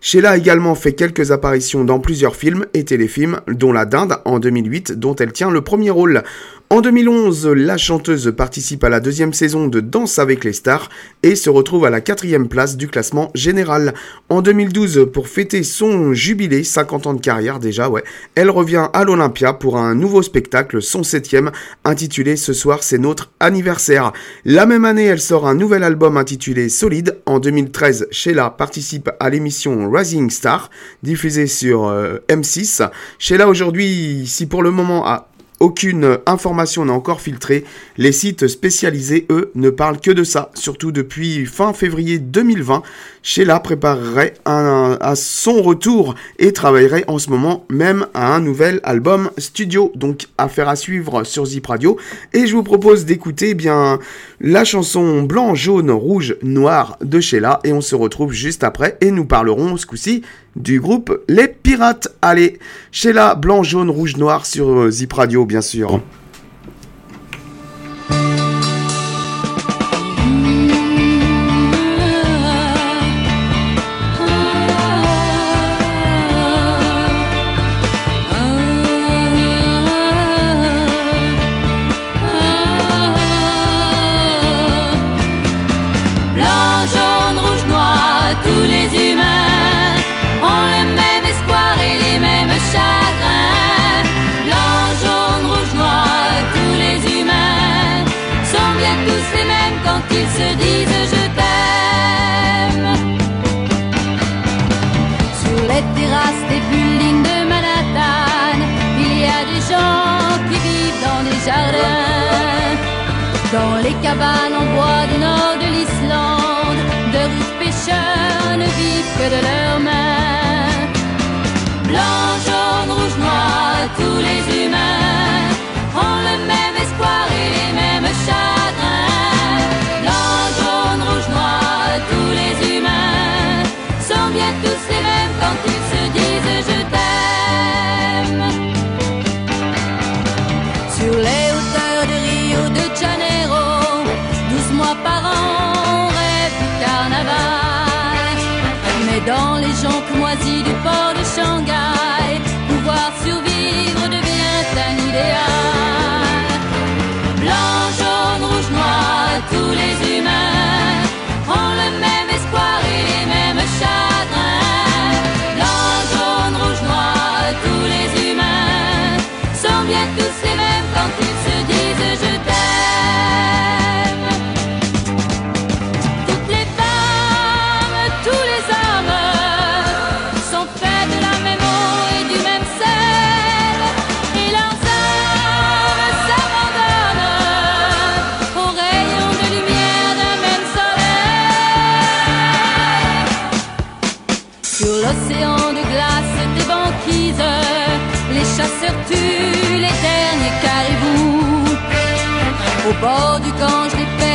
Sheila 0.06 0.32
a 0.32 0.38
également 0.38 0.76
fait 0.76 0.92
quelques 0.92 1.32
apparitions 1.32 1.86
dans 1.86 2.02
plusieurs 2.02 2.36
films 2.36 2.66
et 2.74 2.84
téléfilms, 2.84 3.39
dont 3.48 3.72
La 3.72 3.86
Dinde 3.86 4.18
en 4.26 4.38
2008, 4.38 5.00
dont 5.00 5.16
elle 5.16 5.32
tient 5.32 5.50
le 5.50 5.62
premier 5.62 5.92
rôle. 5.92 6.24
En 6.73 6.81
2011, 6.81 7.49
la 7.49 7.77
chanteuse 7.77 8.33
participe 8.36 8.83
à 8.83 8.89
la 8.89 8.99
deuxième 8.99 9.31
saison 9.31 9.67
de 9.67 9.79
Danse 9.79 10.17
avec 10.17 10.43
les 10.43 10.53
stars 10.53 10.89
et 11.21 11.36
se 11.36 11.51
retrouve 11.51 11.86
à 11.86 11.91
la 11.91 12.01
quatrième 12.01 12.47
place 12.47 12.77
du 12.77 12.88
classement 12.88 13.29
général. 13.36 13.93
En 14.29 14.41
2012, 14.41 15.07
pour 15.13 15.27
fêter 15.27 15.62
son 15.62 16.15
jubilé, 16.15 16.63
50 16.63 17.05
ans 17.05 17.13
de 17.13 17.21
carrière 17.21 17.59
déjà, 17.59 17.91
elle 18.33 18.49
revient 18.49 18.88
à 18.91 19.03
l'Olympia 19.03 19.53
pour 19.53 19.77
un 19.77 19.93
nouveau 19.93 20.23
spectacle, 20.23 20.81
son 20.81 21.03
septième, 21.03 21.51
intitulé 21.86 22.38
Ce 22.38 22.53
soir 22.53 22.81
c'est 22.81 22.97
notre 22.97 23.29
anniversaire. 23.39 24.12
La 24.43 24.65
même 24.65 24.86
année, 24.86 25.05
elle 25.05 25.21
sort 25.21 25.47
un 25.47 25.53
nouvel 25.53 25.83
album 25.83 26.17
intitulé 26.17 26.69
Solide. 26.69 27.19
En 27.27 27.39
2013, 27.39 28.07
Sheila 28.09 28.49
participe 28.49 29.12
à 29.19 29.29
l'émission 29.29 29.91
Rising 29.91 30.31
Star, 30.31 30.71
diffusée 31.03 31.45
sur 31.45 31.86
euh, 31.86 32.17
M6. 32.29 32.89
Sheila 33.19 33.47
aujourd'hui, 33.47 34.23
si 34.25 34.47
pour 34.47 34.63
le 34.63 34.71
moment 34.71 35.05
a 35.05 35.29
aucune 35.63 36.19
information 36.26 36.84
n'est 36.84 36.91
encore 36.91 37.21
filtrée. 37.21 37.63
Les 37.97 38.12
sites 38.12 38.47
spécialisés, 38.47 39.26
eux, 39.30 39.49
ne 39.56 39.69
parlent 39.69 40.02
que 40.02 40.12
de 40.12 40.26
ça. 40.26 40.52
Surtout 40.56 40.91
depuis 40.91 41.45
fin 41.45 41.71
février 41.71 42.19
2020, 42.19 42.84
Sheila 43.21 43.62
préparerait 43.62 44.34
à 44.43 45.13
son 45.15 45.62
retour 45.62 46.15
et 46.38 46.52
travaillerait 46.52 47.06
en 47.08 47.17
ce 47.17 47.30
moment 47.30 47.65
même 47.69 48.08
à 48.13 48.36
un 48.36 48.41
nouvel 48.41 48.82
album 48.84 49.32
studio. 49.38 49.93
Donc 49.95 50.28
affaire 50.38 50.67
à 50.67 50.76
suivre 50.76 51.23
sur 51.23 51.45
Zip 51.45 51.65
Radio. 51.65 51.97
Et 52.34 52.45
je 52.45 52.56
vous 52.56 52.63
propose 52.63 53.06
d'écouter 53.06 53.52
eh 53.52 53.54
bien 53.54 53.99
la 54.41 54.65
chanson 54.65 55.23
Blanc, 55.23 55.56
jaune, 55.56 55.91
rouge, 55.91 56.36
noir 56.43 56.97
de 57.02 57.21
Sheila. 57.21 57.62
Et 57.63 57.71
on 57.71 57.80
se 57.80 57.95
retrouve 57.95 58.34
juste 58.34 58.65
après 58.65 58.97
et 58.99 59.12
nous 59.12 59.26
parlerons 59.26 59.78
ce 59.78 59.86
coup-ci 59.86 60.23
du 60.56 60.80
groupe 60.80 61.24
Les 61.28 61.48
Pirates. 61.48 62.10
Allez, 62.22 62.60
Sheila, 62.92 63.36
blanc, 63.36 63.63
jaune, 63.63 63.89
rouge, 63.89 64.18
noir 64.18 64.46
sur 64.46 64.70
euh, 64.70 64.92
Zip 64.92 65.13
Radio, 65.13 65.46
bien 65.46 65.62
sûr. 65.62 66.02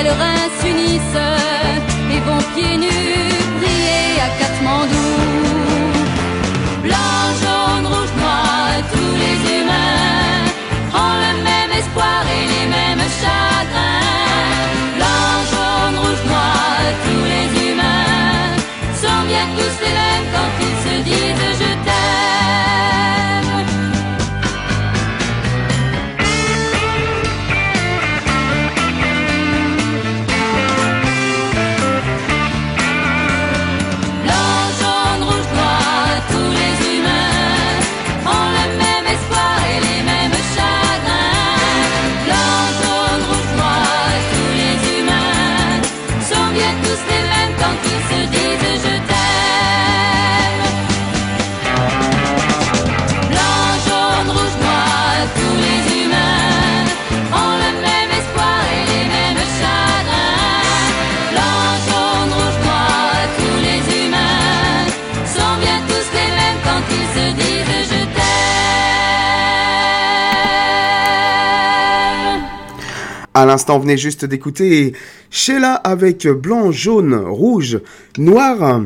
Pèlerins 0.09 0.51
s'unissent 0.61 1.23
et 2.11 2.21
vont 2.21 2.43
pieds 2.55 2.88
À 73.39 73.47
l'instant, 73.47 73.79
venait 73.79 73.97
juste 73.97 74.25
d'écouter 74.25 74.95
Sheila 75.31 75.75
avec 75.75 76.27
blanc, 76.27 76.73
jaune, 76.73 77.15
rouge, 77.15 77.79
noir. 78.19 78.83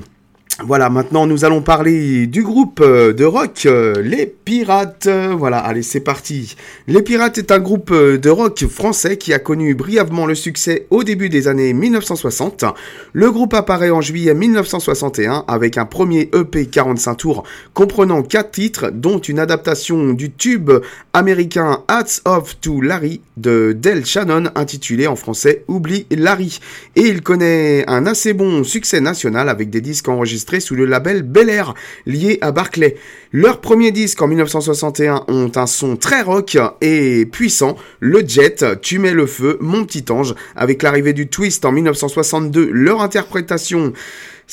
Voilà, 0.61 0.91
maintenant 0.91 1.27
nous 1.27 1.47
allons 1.47 1.63
parler 1.63 2.27
du 2.27 2.43
groupe 2.43 2.81
euh, 2.83 3.15
de 3.15 3.25
rock 3.25 3.63
euh, 3.65 4.03
Les 4.03 4.27
Pirates. 4.27 5.09
Voilà, 5.09 5.59
allez, 5.59 5.83
c'est 5.83 6.01
parti. 6.01 6.57
Les 6.87 7.01
Pirates 7.01 7.39
est 7.39 7.51
un 7.51 7.59
groupe 7.59 7.91
euh, 7.91 8.19
de 8.19 8.29
rock 8.29 8.67
français 8.67 9.17
qui 9.17 9.33
a 9.33 9.39
connu 9.39 9.75
brièvement 9.75 10.27
le 10.27 10.35
succès 10.35 10.87
au 10.91 11.05
début 11.05 11.31
des 11.31 11.49
années 11.49 11.73
1960. 11.73 12.67
Le 13.15 13.31
groupe 13.31 13.55
apparaît 13.55 13.91
en 13.91 14.03
juillet 14.03 14.35
1961 14.35 15.45
avec 15.49 15.79
un 15.79 15.87
premier 15.87 16.29
EP 16.35 16.67
45 16.67 17.15
tours 17.15 17.45
comprenant 17.73 18.23
4 18.23 18.51
titres, 18.51 18.91
dont 18.93 19.19
une 19.19 19.39
adaptation 19.39 20.13
du 20.13 20.33
tube 20.33 20.71
américain 21.15 21.83
Hats 21.89 22.21
Off 22.27 22.61
to 22.61 22.83
Larry 22.83 23.23
de 23.39 23.73
Del 23.73 24.05
Shannon 24.05 24.51
intitulé 24.55 25.07
en 25.07 25.17
français 25.17 25.65
Oublie 25.67 26.07
Larry. 26.11 26.61
Et 26.95 27.09
il 27.09 27.23
connaît 27.23 27.85
un 27.89 28.07
assez 28.07 28.35
bon 28.35 28.65
succès 28.65 29.01
national 29.01 29.49
avec 29.49 29.71
des 29.71 29.81
disques 29.81 30.09
enregistrés 30.09 30.42
sous 30.61 30.75
le 30.75 30.85
label 30.85 31.23
Bel 31.23 31.49
Air 31.49 31.75
lié 32.07 32.39
à 32.41 32.53
Barclay. 32.53 32.97
Leurs 33.33 33.61
premiers 33.61 33.93
disques 33.93 34.21
en 34.21 34.29
1961 34.29 35.25
ont 35.29 35.51
un 35.55 35.67
son 35.67 35.97
très 35.97 36.23
rock 36.23 36.59
et 36.81 37.27
puissant. 37.27 37.77
Le 38.01 38.27
Jet, 38.27 38.65
Tu 38.83 38.99
mets 38.99 39.15
le 39.15 39.27
feu, 39.27 39.57
Mon 39.61 39.85
petit 39.85 40.05
ange. 40.11 40.35
Avec 40.57 40.83
l'arrivée 40.83 41.13
du 41.13 41.29
twist 41.29 41.65
en 41.65 41.73
1962, 41.73 42.69
leur 42.71 43.01
interprétation 43.01 43.93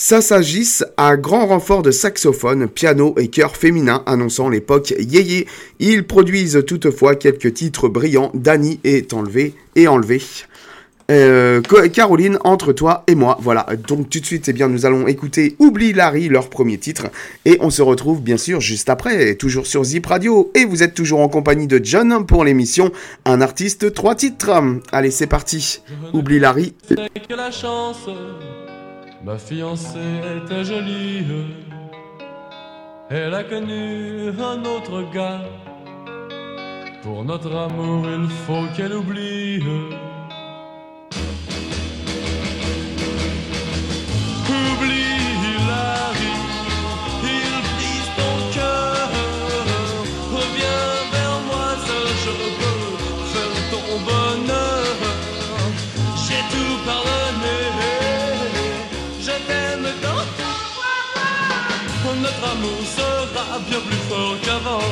ça 0.02 0.22
s'agisse 0.22 0.86
à 0.96 1.18
grand 1.18 1.48
renfort 1.48 1.82
de 1.82 1.92
saxophone, 1.92 2.70
piano 2.70 3.16
et 3.18 3.28
chœur 3.28 3.58
féminin 3.58 4.02
annonçant 4.06 4.48
l'époque 4.48 4.94
yéyé. 4.98 5.46
Ils 5.80 6.08
produisent 6.08 6.64
toutefois 6.66 7.16
quelques 7.16 7.54
titres 7.54 7.90
brillants. 7.90 8.32
Danny 8.34 8.80
est 8.86 9.14
enlevé 9.14 9.56
et 9.76 9.90
enlevé. 9.90 10.22
Euh, 11.10 11.62
Caroline, 11.92 12.38
entre 12.44 12.72
toi 12.72 13.04
et 13.08 13.16
moi. 13.16 13.38
Voilà, 13.42 13.66
donc 13.88 14.10
tout 14.10 14.20
de 14.20 14.26
suite, 14.26 14.48
eh 14.48 14.54
bien, 14.54 14.68
nous 14.68 14.86
allons 14.86 15.08
écouter 15.08 15.56
Oublie 15.60 15.94
Larry, 15.94 16.30
leur 16.30 16.50
premier 16.50 16.78
titre. 16.78 17.08
Et 17.46 17.58
on 17.62 17.70
se 17.70 17.82
retrouve 17.82 18.22
bien 18.22 18.38
sûr 18.38 18.62
juste 18.62 18.90
après, 18.90 19.36
toujours 19.36 19.66
sur 19.66 19.84
Zip 19.84 20.06
Radio. 20.06 20.52
Et 20.56 20.66
vous 20.66 20.84
êtes 20.84 20.94
toujours 20.94 21.22
en 21.22 21.30
compagnie 21.30 21.68
de 21.68 21.80
John 21.84 22.26
pour 22.26 22.44
l'émission 22.44 22.92
Un 23.26 23.42
artiste, 23.42 23.94
trois 23.94 24.16
titres. 24.16 24.52
Allez, 24.92 25.12
c'est 25.12 25.28
parti. 25.28 25.82
Oublie 26.14 26.40
Larry. 26.40 26.74
C'est 26.88 27.28
que 27.28 27.34
la 27.34 27.52
chance, 27.52 28.08
ma 29.24 29.38
fiancée 29.38 29.98
était 30.44 30.64
jolie. 30.64 31.26
Elle 33.10 33.34
a 33.34 33.44
connu 33.44 34.30
un 34.40 34.64
autre 34.66 35.12
gars. 35.12 35.42
Pour 37.02 37.24
notre 37.24 37.56
amour, 37.56 38.06
il 38.06 38.30
faut 38.46 38.66
qu'elle. 38.76 38.94
Oublie 38.94 39.64
plus 63.88 64.02
fort 64.10 64.36
qu'avant. 64.44 64.90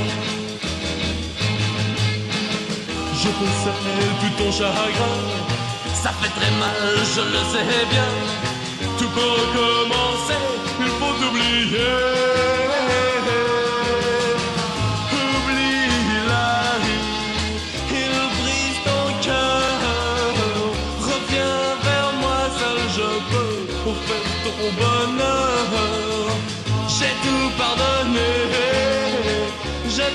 Je 3.22 3.30
possède 3.40 3.82
tout 4.22 4.34
ton 4.44 4.52
chagrin, 4.52 5.16
ça 5.94 6.12
fait 6.20 6.34
très 6.40 6.52
mal, 6.60 6.84
je 7.16 7.22
le 7.22 7.42
sais 7.52 7.86
bien. 7.90 8.12
Tout 8.98 9.10
peut 9.16 9.32
recommencer, 9.42 10.42
il 10.80 10.92
faut 11.00 11.18
oublier. 11.28 11.96
Oublie 15.12 16.20
Larry, 16.30 17.00
il 18.02 18.16
brise 18.40 18.80
ton 18.86 19.06
cœur. 19.26 19.62
Reviens 21.10 21.64
vers 21.88 22.12
moi, 22.22 22.40
seul 22.60 22.80
je 22.98 23.10
peux 23.32 23.58
pour 23.84 23.98
faire 24.08 24.28
ton 24.46 24.60
bonheur. 24.80 25.68
J'ai 26.88 27.14
tout 27.24 27.48
pardonné, 27.58 28.32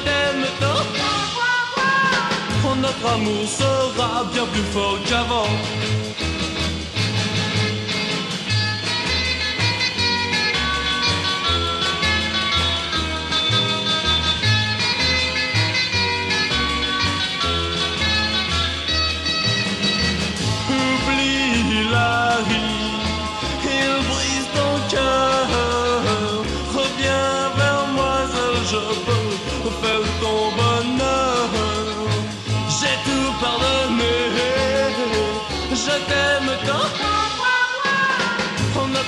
t'aime 0.04 0.46
tant. 0.60 0.82
Oh, 2.64 2.74
Notre 2.80 3.06
amour 3.14 3.46
sera 3.48 4.24
bien 4.32 4.46
plus 4.46 4.66
fort 4.72 4.98
qu'avant. 5.08 5.50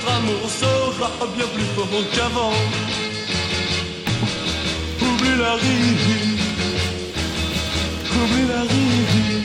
Notre 0.05 0.17
amour 0.17 0.49
sera 0.49 1.09
bien 1.35 1.45
plus 1.47 1.63
fort 1.75 1.87
qu'avant. 2.13 2.51
Oublie 5.01 5.37
la 5.39 5.53
rive. 5.53 6.39
Oublie 8.11 8.47
la 8.47 8.61
rive. 8.61 9.43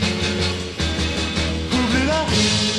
Oublie 1.72 2.06
la 2.06 2.20
rive. 2.24 2.69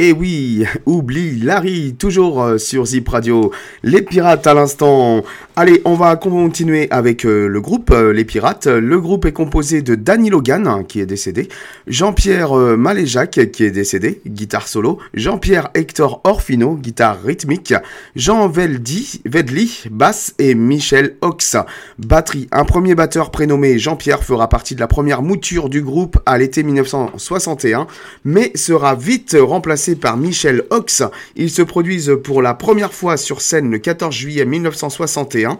Et 0.00 0.12
oui, 0.12 0.64
oublie 0.86 1.40
Larry, 1.40 1.96
toujours 1.98 2.40
euh, 2.40 2.56
sur 2.56 2.86
Zip 2.86 3.08
Radio. 3.08 3.50
Les 3.82 4.00
pirates 4.00 4.46
à 4.46 4.54
l'instant. 4.54 5.24
Allez, 5.56 5.82
on 5.84 5.94
va 5.94 6.14
continuer 6.14 6.86
avec 6.92 7.26
euh, 7.26 7.48
le 7.48 7.60
groupe, 7.60 7.90
euh, 7.90 8.12
les 8.12 8.24
pirates. 8.24 8.68
Le 8.68 9.00
groupe 9.00 9.24
est 9.24 9.32
composé 9.32 9.82
de 9.82 9.96
Danny 9.96 10.30
Logan, 10.30 10.68
hein, 10.68 10.84
qui 10.86 11.00
est 11.00 11.06
décédé, 11.06 11.48
Jean-Pierre 11.88 12.54
Maléjac, 12.54 13.50
qui 13.50 13.64
est 13.64 13.72
décédé, 13.72 14.20
guitare 14.24 14.68
solo, 14.68 15.00
Jean-Pierre 15.14 15.70
Hector 15.74 16.20
Orfino, 16.22 16.76
guitare 16.76 17.20
rythmique, 17.20 17.74
Jean 18.14 18.46
Veldi, 18.46 19.20
Vedli, 19.24 19.82
basse 19.90 20.32
et 20.38 20.54
Michel 20.54 21.16
Ox, 21.22 21.56
batterie. 21.98 22.46
Un 22.52 22.64
premier 22.64 22.94
batteur 22.94 23.32
prénommé 23.32 23.80
Jean-Pierre 23.80 24.22
fera 24.22 24.48
partie 24.48 24.76
de 24.76 24.80
la 24.80 24.86
première 24.86 25.22
mouture 25.22 25.68
du 25.68 25.82
groupe 25.82 26.20
à 26.24 26.38
l'été 26.38 26.62
1961, 26.62 27.88
mais 28.24 28.52
sera 28.54 28.94
vite 28.94 29.36
remplacé 29.40 29.87
par 29.96 30.16
Michel 30.16 30.64
Ox. 30.70 31.02
Ils 31.36 31.50
se 31.50 31.62
produisent 31.62 32.16
pour 32.22 32.42
la 32.42 32.54
première 32.54 32.92
fois 32.92 33.16
sur 33.16 33.40
scène 33.40 33.70
le 33.70 33.78
14 33.78 34.14
juillet 34.14 34.44
1961 34.44 35.58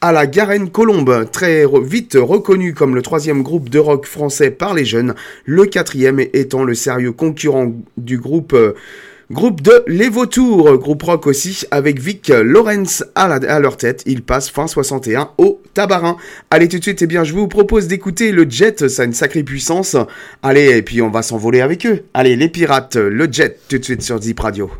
à 0.00 0.12
la 0.12 0.26
Garenne 0.26 0.68
Colombe, 0.68 1.30
très 1.32 1.64
vite 1.82 2.18
reconnu 2.20 2.74
comme 2.74 2.94
le 2.94 3.00
troisième 3.00 3.42
groupe 3.42 3.70
de 3.70 3.78
rock 3.78 4.04
français 4.04 4.50
par 4.50 4.74
les 4.74 4.84
jeunes, 4.84 5.14
le 5.46 5.64
quatrième 5.64 6.20
étant 6.20 6.62
le 6.62 6.74
sérieux 6.74 7.12
concurrent 7.12 7.72
du 7.96 8.18
groupe 8.18 8.52
euh, 8.52 8.74
Groupe 9.34 9.62
de 9.62 9.82
Les 9.88 10.08
Vautours, 10.08 10.78
groupe 10.78 11.02
rock 11.02 11.26
aussi, 11.26 11.64
avec 11.72 11.98
Vic 11.98 12.28
Lawrence 12.28 13.02
à, 13.16 13.58
leur 13.58 13.76
tête. 13.76 14.04
Il 14.06 14.22
passe 14.22 14.48
fin 14.48 14.68
61 14.68 15.30
au 15.38 15.60
Tabarin. 15.74 16.16
Allez 16.52 16.68
tout 16.68 16.78
de 16.78 16.84
suite, 16.84 17.02
eh 17.02 17.08
bien, 17.08 17.24
je 17.24 17.32
vous 17.32 17.48
propose 17.48 17.88
d'écouter 17.88 18.30
le 18.30 18.48
Jet, 18.48 18.86
ça 18.86 19.02
a 19.02 19.04
une 19.06 19.12
sacrée 19.12 19.42
puissance. 19.42 19.96
Allez, 20.44 20.76
et 20.76 20.82
puis 20.82 21.02
on 21.02 21.10
va 21.10 21.22
s'envoler 21.22 21.62
avec 21.62 21.84
eux. 21.84 22.04
Allez, 22.14 22.36
les 22.36 22.48
pirates, 22.48 22.94
le 22.94 23.26
Jet, 23.28 23.58
tout 23.68 23.78
de 23.78 23.84
suite 23.84 24.02
sur 24.02 24.22
Zip 24.22 24.38
Radio. 24.38 24.70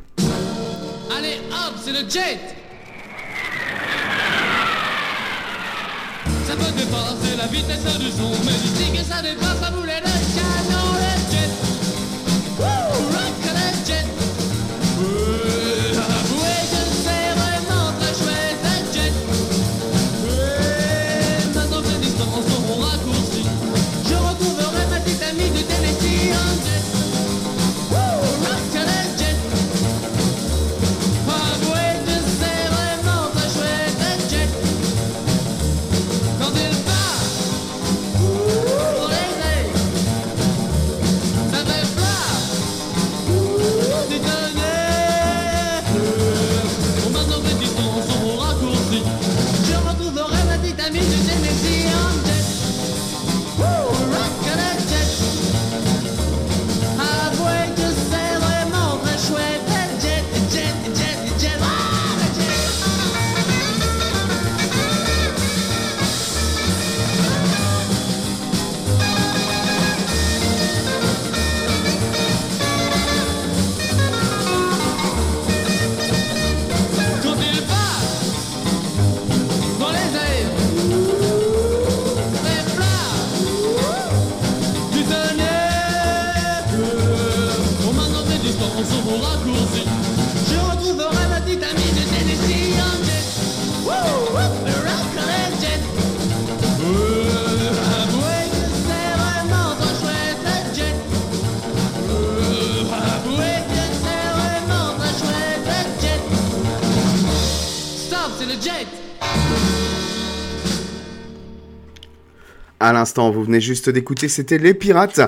À 112.85 112.92
l'instant, 112.92 113.31
vous 113.31 113.42
venez 113.42 113.62
juste 113.62 113.88
d'écouter, 113.88 114.29
c'était 114.29 114.59
les 114.59 114.75
pirates 114.75 115.18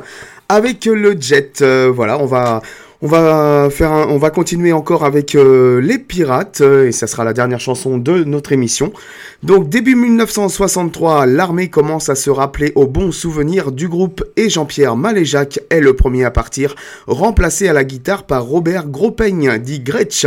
avec 0.50 0.84
le 0.84 1.16
jet. 1.18 1.62
Euh, 1.62 1.90
voilà, 1.90 2.20
on 2.20 2.26
va 2.26 2.60
on 3.00 3.06
va 3.06 3.70
faire 3.70 3.92
on 3.92 4.18
va 4.18 4.28
continuer 4.28 4.74
encore 4.74 5.06
avec 5.06 5.34
euh, 5.34 5.80
les 5.80 5.98
pirates 5.98 6.60
euh, 6.60 6.88
et 6.88 6.92
ça 6.92 7.06
sera 7.06 7.24
la 7.24 7.32
dernière 7.32 7.58
chanson 7.58 7.96
de 7.96 8.24
notre 8.24 8.52
émission. 8.52 8.92
Donc 9.42 9.70
début 9.70 9.94
1963, 9.94 11.24
l'armée 11.24 11.70
commence 11.70 12.10
à 12.10 12.14
se 12.14 12.28
rappeler 12.28 12.72
aux 12.74 12.86
bons 12.86 13.10
souvenirs 13.10 13.72
du 13.72 13.88
groupe 13.88 14.22
et 14.36 14.50
Jean-Pierre 14.50 14.94
Maléjac 14.94 15.58
est 15.70 15.80
le 15.80 15.96
premier 15.96 16.24
à 16.24 16.30
partir, 16.30 16.74
remplacé 17.06 17.68
à 17.68 17.72
la 17.72 17.84
guitare 17.84 18.24
par 18.24 18.44
Robert 18.44 18.86
Gropeigne 18.86 19.56
dit 19.56 19.80
Gretsch. 19.80 20.26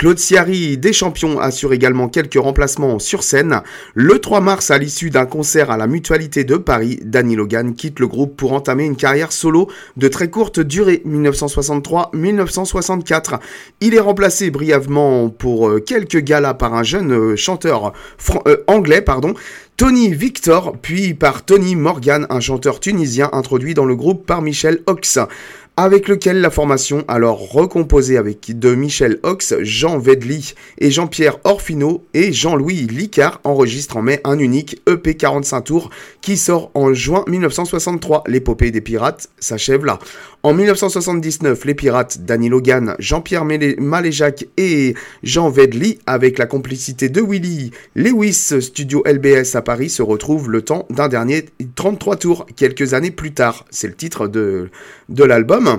Claude 0.00 0.18
Ciari, 0.18 0.78
des 0.78 0.94
champions, 0.94 1.38
assure 1.40 1.74
également 1.74 2.08
quelques 2.08 2.40
remplacements 2.40 2.98
sur 2.98 3.22
scène. 3.22 3.60
Le 3.92 4.18
3 4.18 4.40
mars, 4.40 4.70
à 4.70 4.78
l'issue 4.78 5.10
d'un 5.10 5.26
concert 5.26 5.70
à 5.70 5.76
la 5.76 5.86
Mutualité 5.86 6.42
de 6.42 6.56
Paris, 6.56 7.00
Danny 7.04 7.36
Logan 7.36 7.74
quitte 7.74 8.00
le 8.00 8.08
groupe 8.08 8.34
pour 8.34 8.54
entamer 8.54 8.86
une 8.86 8.96
carrière 8.96 9.30
solo 9.30 9.68
de 9.98 10.08
très 10.08 10.30
courte 10.30 10.58
durée, 10.58 11.02
1963-1964. 11.06 13.40
Il 13.82 13.94
est 13.94 14.00
remplacé 14.00 14.50
brièvement 14.50 15.28
pour 15.28 15.68
euh, 15.68 15.80
quelques 15.80 16.20
galas 16.20 16.54
par 16.54 16.72
un 16.72 16.82
jeune 16.82 17.12
euh, 17.12 17.36
chanteur 17.36 17.92
euh, 18.46 18.56
anglais, 18.68 19.02
pardon, 19.02 19.34
Tony 19.76 20.14
Victor, 20.14 20.76
puis 20.80 21.12
par 21.14 21.42
Tony 21.42 21.76
Morgan, 21.76 22.26
un 22.28 22.40
chanteur 22.40 22.80
tunisien 22.80 23.30
introduit 23.32 23.74
dans 23.74 23.86
le 23.86 23.96
groupe 23.96 24.26
par 24.26 24.42
Michel 24.42 24.80
Ox 24.86 25.18
avec 25.82 26.08
lequel 26.08 26.42
la 26.42 26.50
formation, 26.50 27.06
alors 27.08 27.52
recomposée 27.52 28.18
avec 28.18 28.58
de 28.58 28.74
Michel 28.74 29.18
Ox, 29.22 29.54
Jean 29.62 29.98
Vedli 29.98 30.52
et 30.76 30.90
Jean-Pierre 30.90 31.38
Orfino 31.44 32.04
et 32.12 32.34
Jean-Louis 32.34 32.86
Licard, 32.86 33.40
enregistre 33.44 33.96
en 33.96 34.02
mai 34.02 34.20
un 34.24 34.38
unique 34.38 34.82
EP 34.86 35.14
45 35.14 35.62
tours 35.62 35.90
qui 36.20 36.36
sort 36.36 36.70
en 36.74 36.92
juin 36.92 37.24
1963. 37.28 38.24
L'épopée 38.26 38.70
des 38.70 38.82
pirates 38.82 39.30
s'achève 39.38 39.86
là. 39.86 39.98
En 40.42 40.52
1979, 40.52 41.64
les 41.64 41.74
pirates 41.74 42.24
Danny 42.24 42.50
Logan, 42.50 42.94
Jean-Pierre 42.98 43.44
Maléjac 43.44 44.46
et 44.58 44.94
Jean 45.22 45.48
Vedli, 45.48 45.98
avec 46.06 46.38
la 46.38 46.46
complicité 46.46 47.08
de 47.08 47.22
Willy 47.22 47.70
Lewis, 47.94 48.60
studio 48.60 49.02
LBS 49.06 49.54
à 49.54 49.62
Paris, 49.62 49.88
se 49.88 50.02
retrouvent 50.02 50.50
le 50.50 50.62
temps 50.62 50.86
d'un 50.90 51.08
dernier 51.08 51.46
33 51.74 52.16
tours, 52.16 52.46
quelques 52.56 52.92
années 52.92 53.10
plus 53.10 53.32
tard. 53.32 53.64
C'est 53.70 53.88
le 53.88 53.94
titre 53.94 54.28
de, 54.28 54.70
de 55.08 55.24
l'album. 55.24 55.69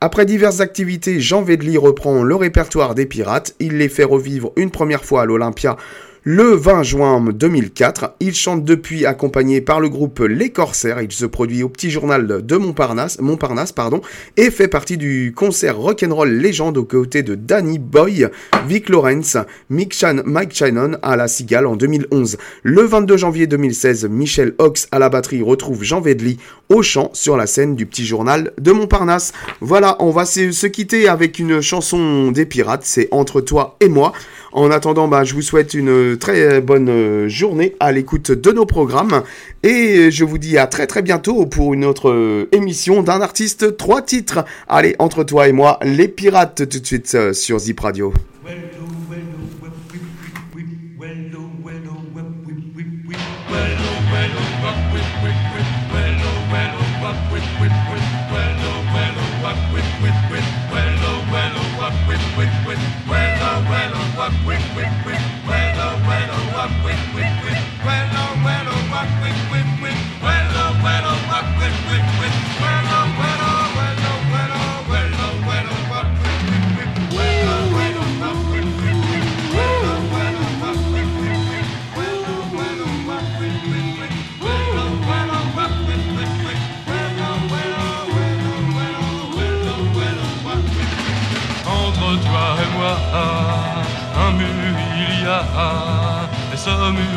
Après 0.00 0.26
diverses 0.26 0.60
activités, 0.60 1.20
Jean 1.20 1.42
Vedli 1.42 1.76
reprend 1.76 2.22
le 2.22 2.36
répertoire 2.36 2.94
des 2.94 3.06
pirates. 3.06 3.54
Il 3.58 3.78
les 3.78 3.88
fait 3.88 4.04
revivre 4.04 4.52
une 4.56 4.70
première 4.70 5.04
fois 5.04 5.22
à 5.22 5.24
l'Olympia 5.24 5.76
le 6.24 6.54
20 6.54 6.82
juin 6.82 7.24
2004. 7.32 8.16
Il 8.20 8.34
chante 8.34 8.64
depuis 8.64 9.06
accompagné 9.06 9.60
par 9.60 9.80
le 9.80 9.88
groupe 9.88 10.20
Les 10.20 10.50
Corsaires. 10.50 11.00
Il 11.00 11.12
se 11.12 11.24
produit 11.26 11.62
au 11.62 11.68
Petit 11.68 11.90
Journal 11.90 12.44
de 12.44 12.56
Montparnasse, 12.56 13.18
Montparnasse 13.20 13.72
pardon, 13.72 14.00
et 14.36 14.50
fait 14.50 14.68
partie 14.68 14.96
du 14.96 15.32
concert 15.34 15.76
Rock'n'Roll 15.78 16.30
Légende 16.30 16.76
aux 16.76 16.84
côtés 16.84 17.22
de 17.22 17.34
Danny 17.34 17.78
Boy, 17.78 18.28
Vic 18.66 18.88
Lawrence, 18.88 19.36
Mick 19.70 19.94
Chan- 19.94 20.22
Mike 20.24 20.54
Shannon 20.54 20.98
à 21.02 21.16
la 21.16 21.28
Cigale 21.28 21.66
en 21.66 21.76
2011. 21.76 22.36
Le 22.62 22.82
22 22.82 23.16
janvier 23.16 23.46
2016, 23.46 24.06
Michel 24.10 24.54
Ox 24.58 24.88
à 24.92 24.98
la 24.98 25.08
batterie 25.08 25.42
retrouve 25.42 25.82
Jean 25.82 26.00
Vedli 26.00 26.38
au 26.68 26.82
chant 26.82 27.10
sur 27.14 27.36
la 27.36 27.46
scène 27.46 27.74
du 27.76 27.86
Petit 27.86 28.04
Journal 28.04 28.52
de 28.60 28.72
Montparnasse. 28.72 29.32
Voilà, 29.60 29.96
on 30.00 30.10
va 30.10 30.26
se, 30.26 30.52
se 30.52 30.66
quitter 30.66 31.08
avec 31.08 31.38
une 31.38 31.60
chanson 31.60 32.30
des 32.32 32.44
pirates, 32.44 32.82
c'est 32.84 33.08
Entre 33.10 33.40
toi 33.40 33.76
et 33.80 33.88
moi. 33.88 34.12
En 34.52 34.70
attendant, 34.70 35.08
bah, 35.08 35.24
je 35.24 35.34
vous 35.34 35.42
souhaite 35.42 35.74
une 35.74 36.16
très 36.16 36.60
bonne 36.60 36.88
euh, 36.88 37.28
journée 37.28 37.76
à 37.80 37.92
l'écoute 37.92 38.30
de 38.30 38.50
nos 38.50 38.64
programmes 38.64 39.22
et 39.62 40.10
je 40.10 40.24
vous 40.24 40.38
dis 40.38 40.56
à 40.56 40.66
très 40.66 40.86
très 40.86 41.02
bientôt 41.02 41.44
pour 41.46 41.74
une 41.74 41.84
autre 41.84 42.08
euh, 42.08 42.48
émission 42.52 43.02
d'un 43.02 43.20
artiste, 43.20 43.76
trois 43.76 44.00
titres. 44.00 44.44
Allez, 44.68 44.96
entre 44.98 45.22
toi 45.24 45.48
et 45.48 45.52
moi, 45.52 45.78
les 45.82 46.08
pirates 46.08 46.68
tout 46.68 46.80
de 46.80 46.86
suite 46.86 47.14
euh, 47.14 47.32
sur 47.34 47.58
Zip 47.58 47.80
Radio. 47.80 48.12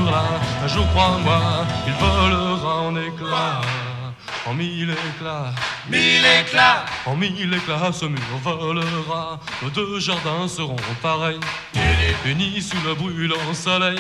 Un 0.08 0.68
jour 0.68 0.88
crois-moi, 0.94 1.66
il 1.88 1.94
volera 1.94 2.82
en 2.82 2.96
éclats. 2.96 3.62
En 4.48 4.54
mille 4.56 4.90
éclats, 4.90 5.54
mille 5.88 6.26
éclats, 6.42 6.84
en 7.06 7.16
mille 7.16 7.54
éclats, 7.54 7.92
ce 7.94 8.06
mur 8.06 8.20
volera. 8.44 9.40
Nos 9.62 9.70
deux 9.70 10.00
jardins 10.00 10.48
seront 10.48 10.76
pareils, 11.02 11.40
unis 12.26 12.62
sous 12.62 12.82
le 12.88 12.96
brûlant 12.96 13.54
soleil. 13.54 14.00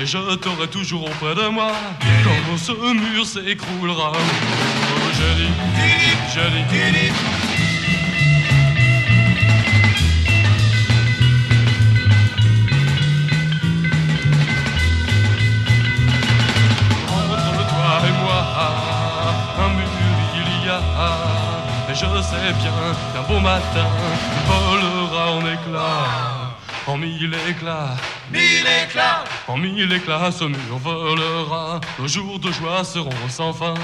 Et 0.00 0.06
je 0.06 0.36
t'aurai 0.36 0.68
toujours 0.68 1.06
auprès 1.06 1.34
de 1.34 1.48
moi 1.48 1.72
quand 2.22 2.56
ce 2.56 2.72
mur 2.72 3.26
s'écroulera. 3.26 4.12
Oh, 4.14 5.10
j'ai 5.18 5.34
dit, 5.42 5.52
j'ai 6.32 6.50
mille 27.18 27.34
éclats, 27.48 27.96
mille 28.30 28.66
éclats, 28.84 29.24
en 29.48 29.56
mille 29.56 29.92
éclats 29.92 30.30
ce 30.30 30.44
mur 30.44 30.78
volera, 30.78 31.80
nos 31.98 32.06
jours 32.06 32.38
de 32.38 32.52
joie 32.52 32.84
seront 32.84 33.10
sans 33.28 33.52
fin. 33.52 33.74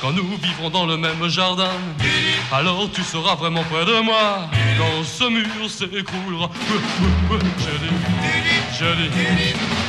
Quand 0.00 0.12
nous 0.12 0.36
vivrons 0.42 0.70
dans 0.70 0.86
le 0.86 0.96
même 0.96 1.28
jardin, 1.28 1.70
alors 2.52 2.88
tu 2.92 3.02
seras 3.02 3.36
vraiment 3.36 3.62
près 3.64 3.84
de 3.84 4.00
moi. 4.00 4.48
Quand 4.76 5.04
ce 5.04 5.28
mur 5.28 5.68
s'écroulera, 5.68 6.50
euh, 6.70 7.32
euh, 7.32 7.36
euh, 7.36 7.40
je 7.58 7.70
dis, 7.78 7.94
je 8.78 9.08
dis. 9.08 9.88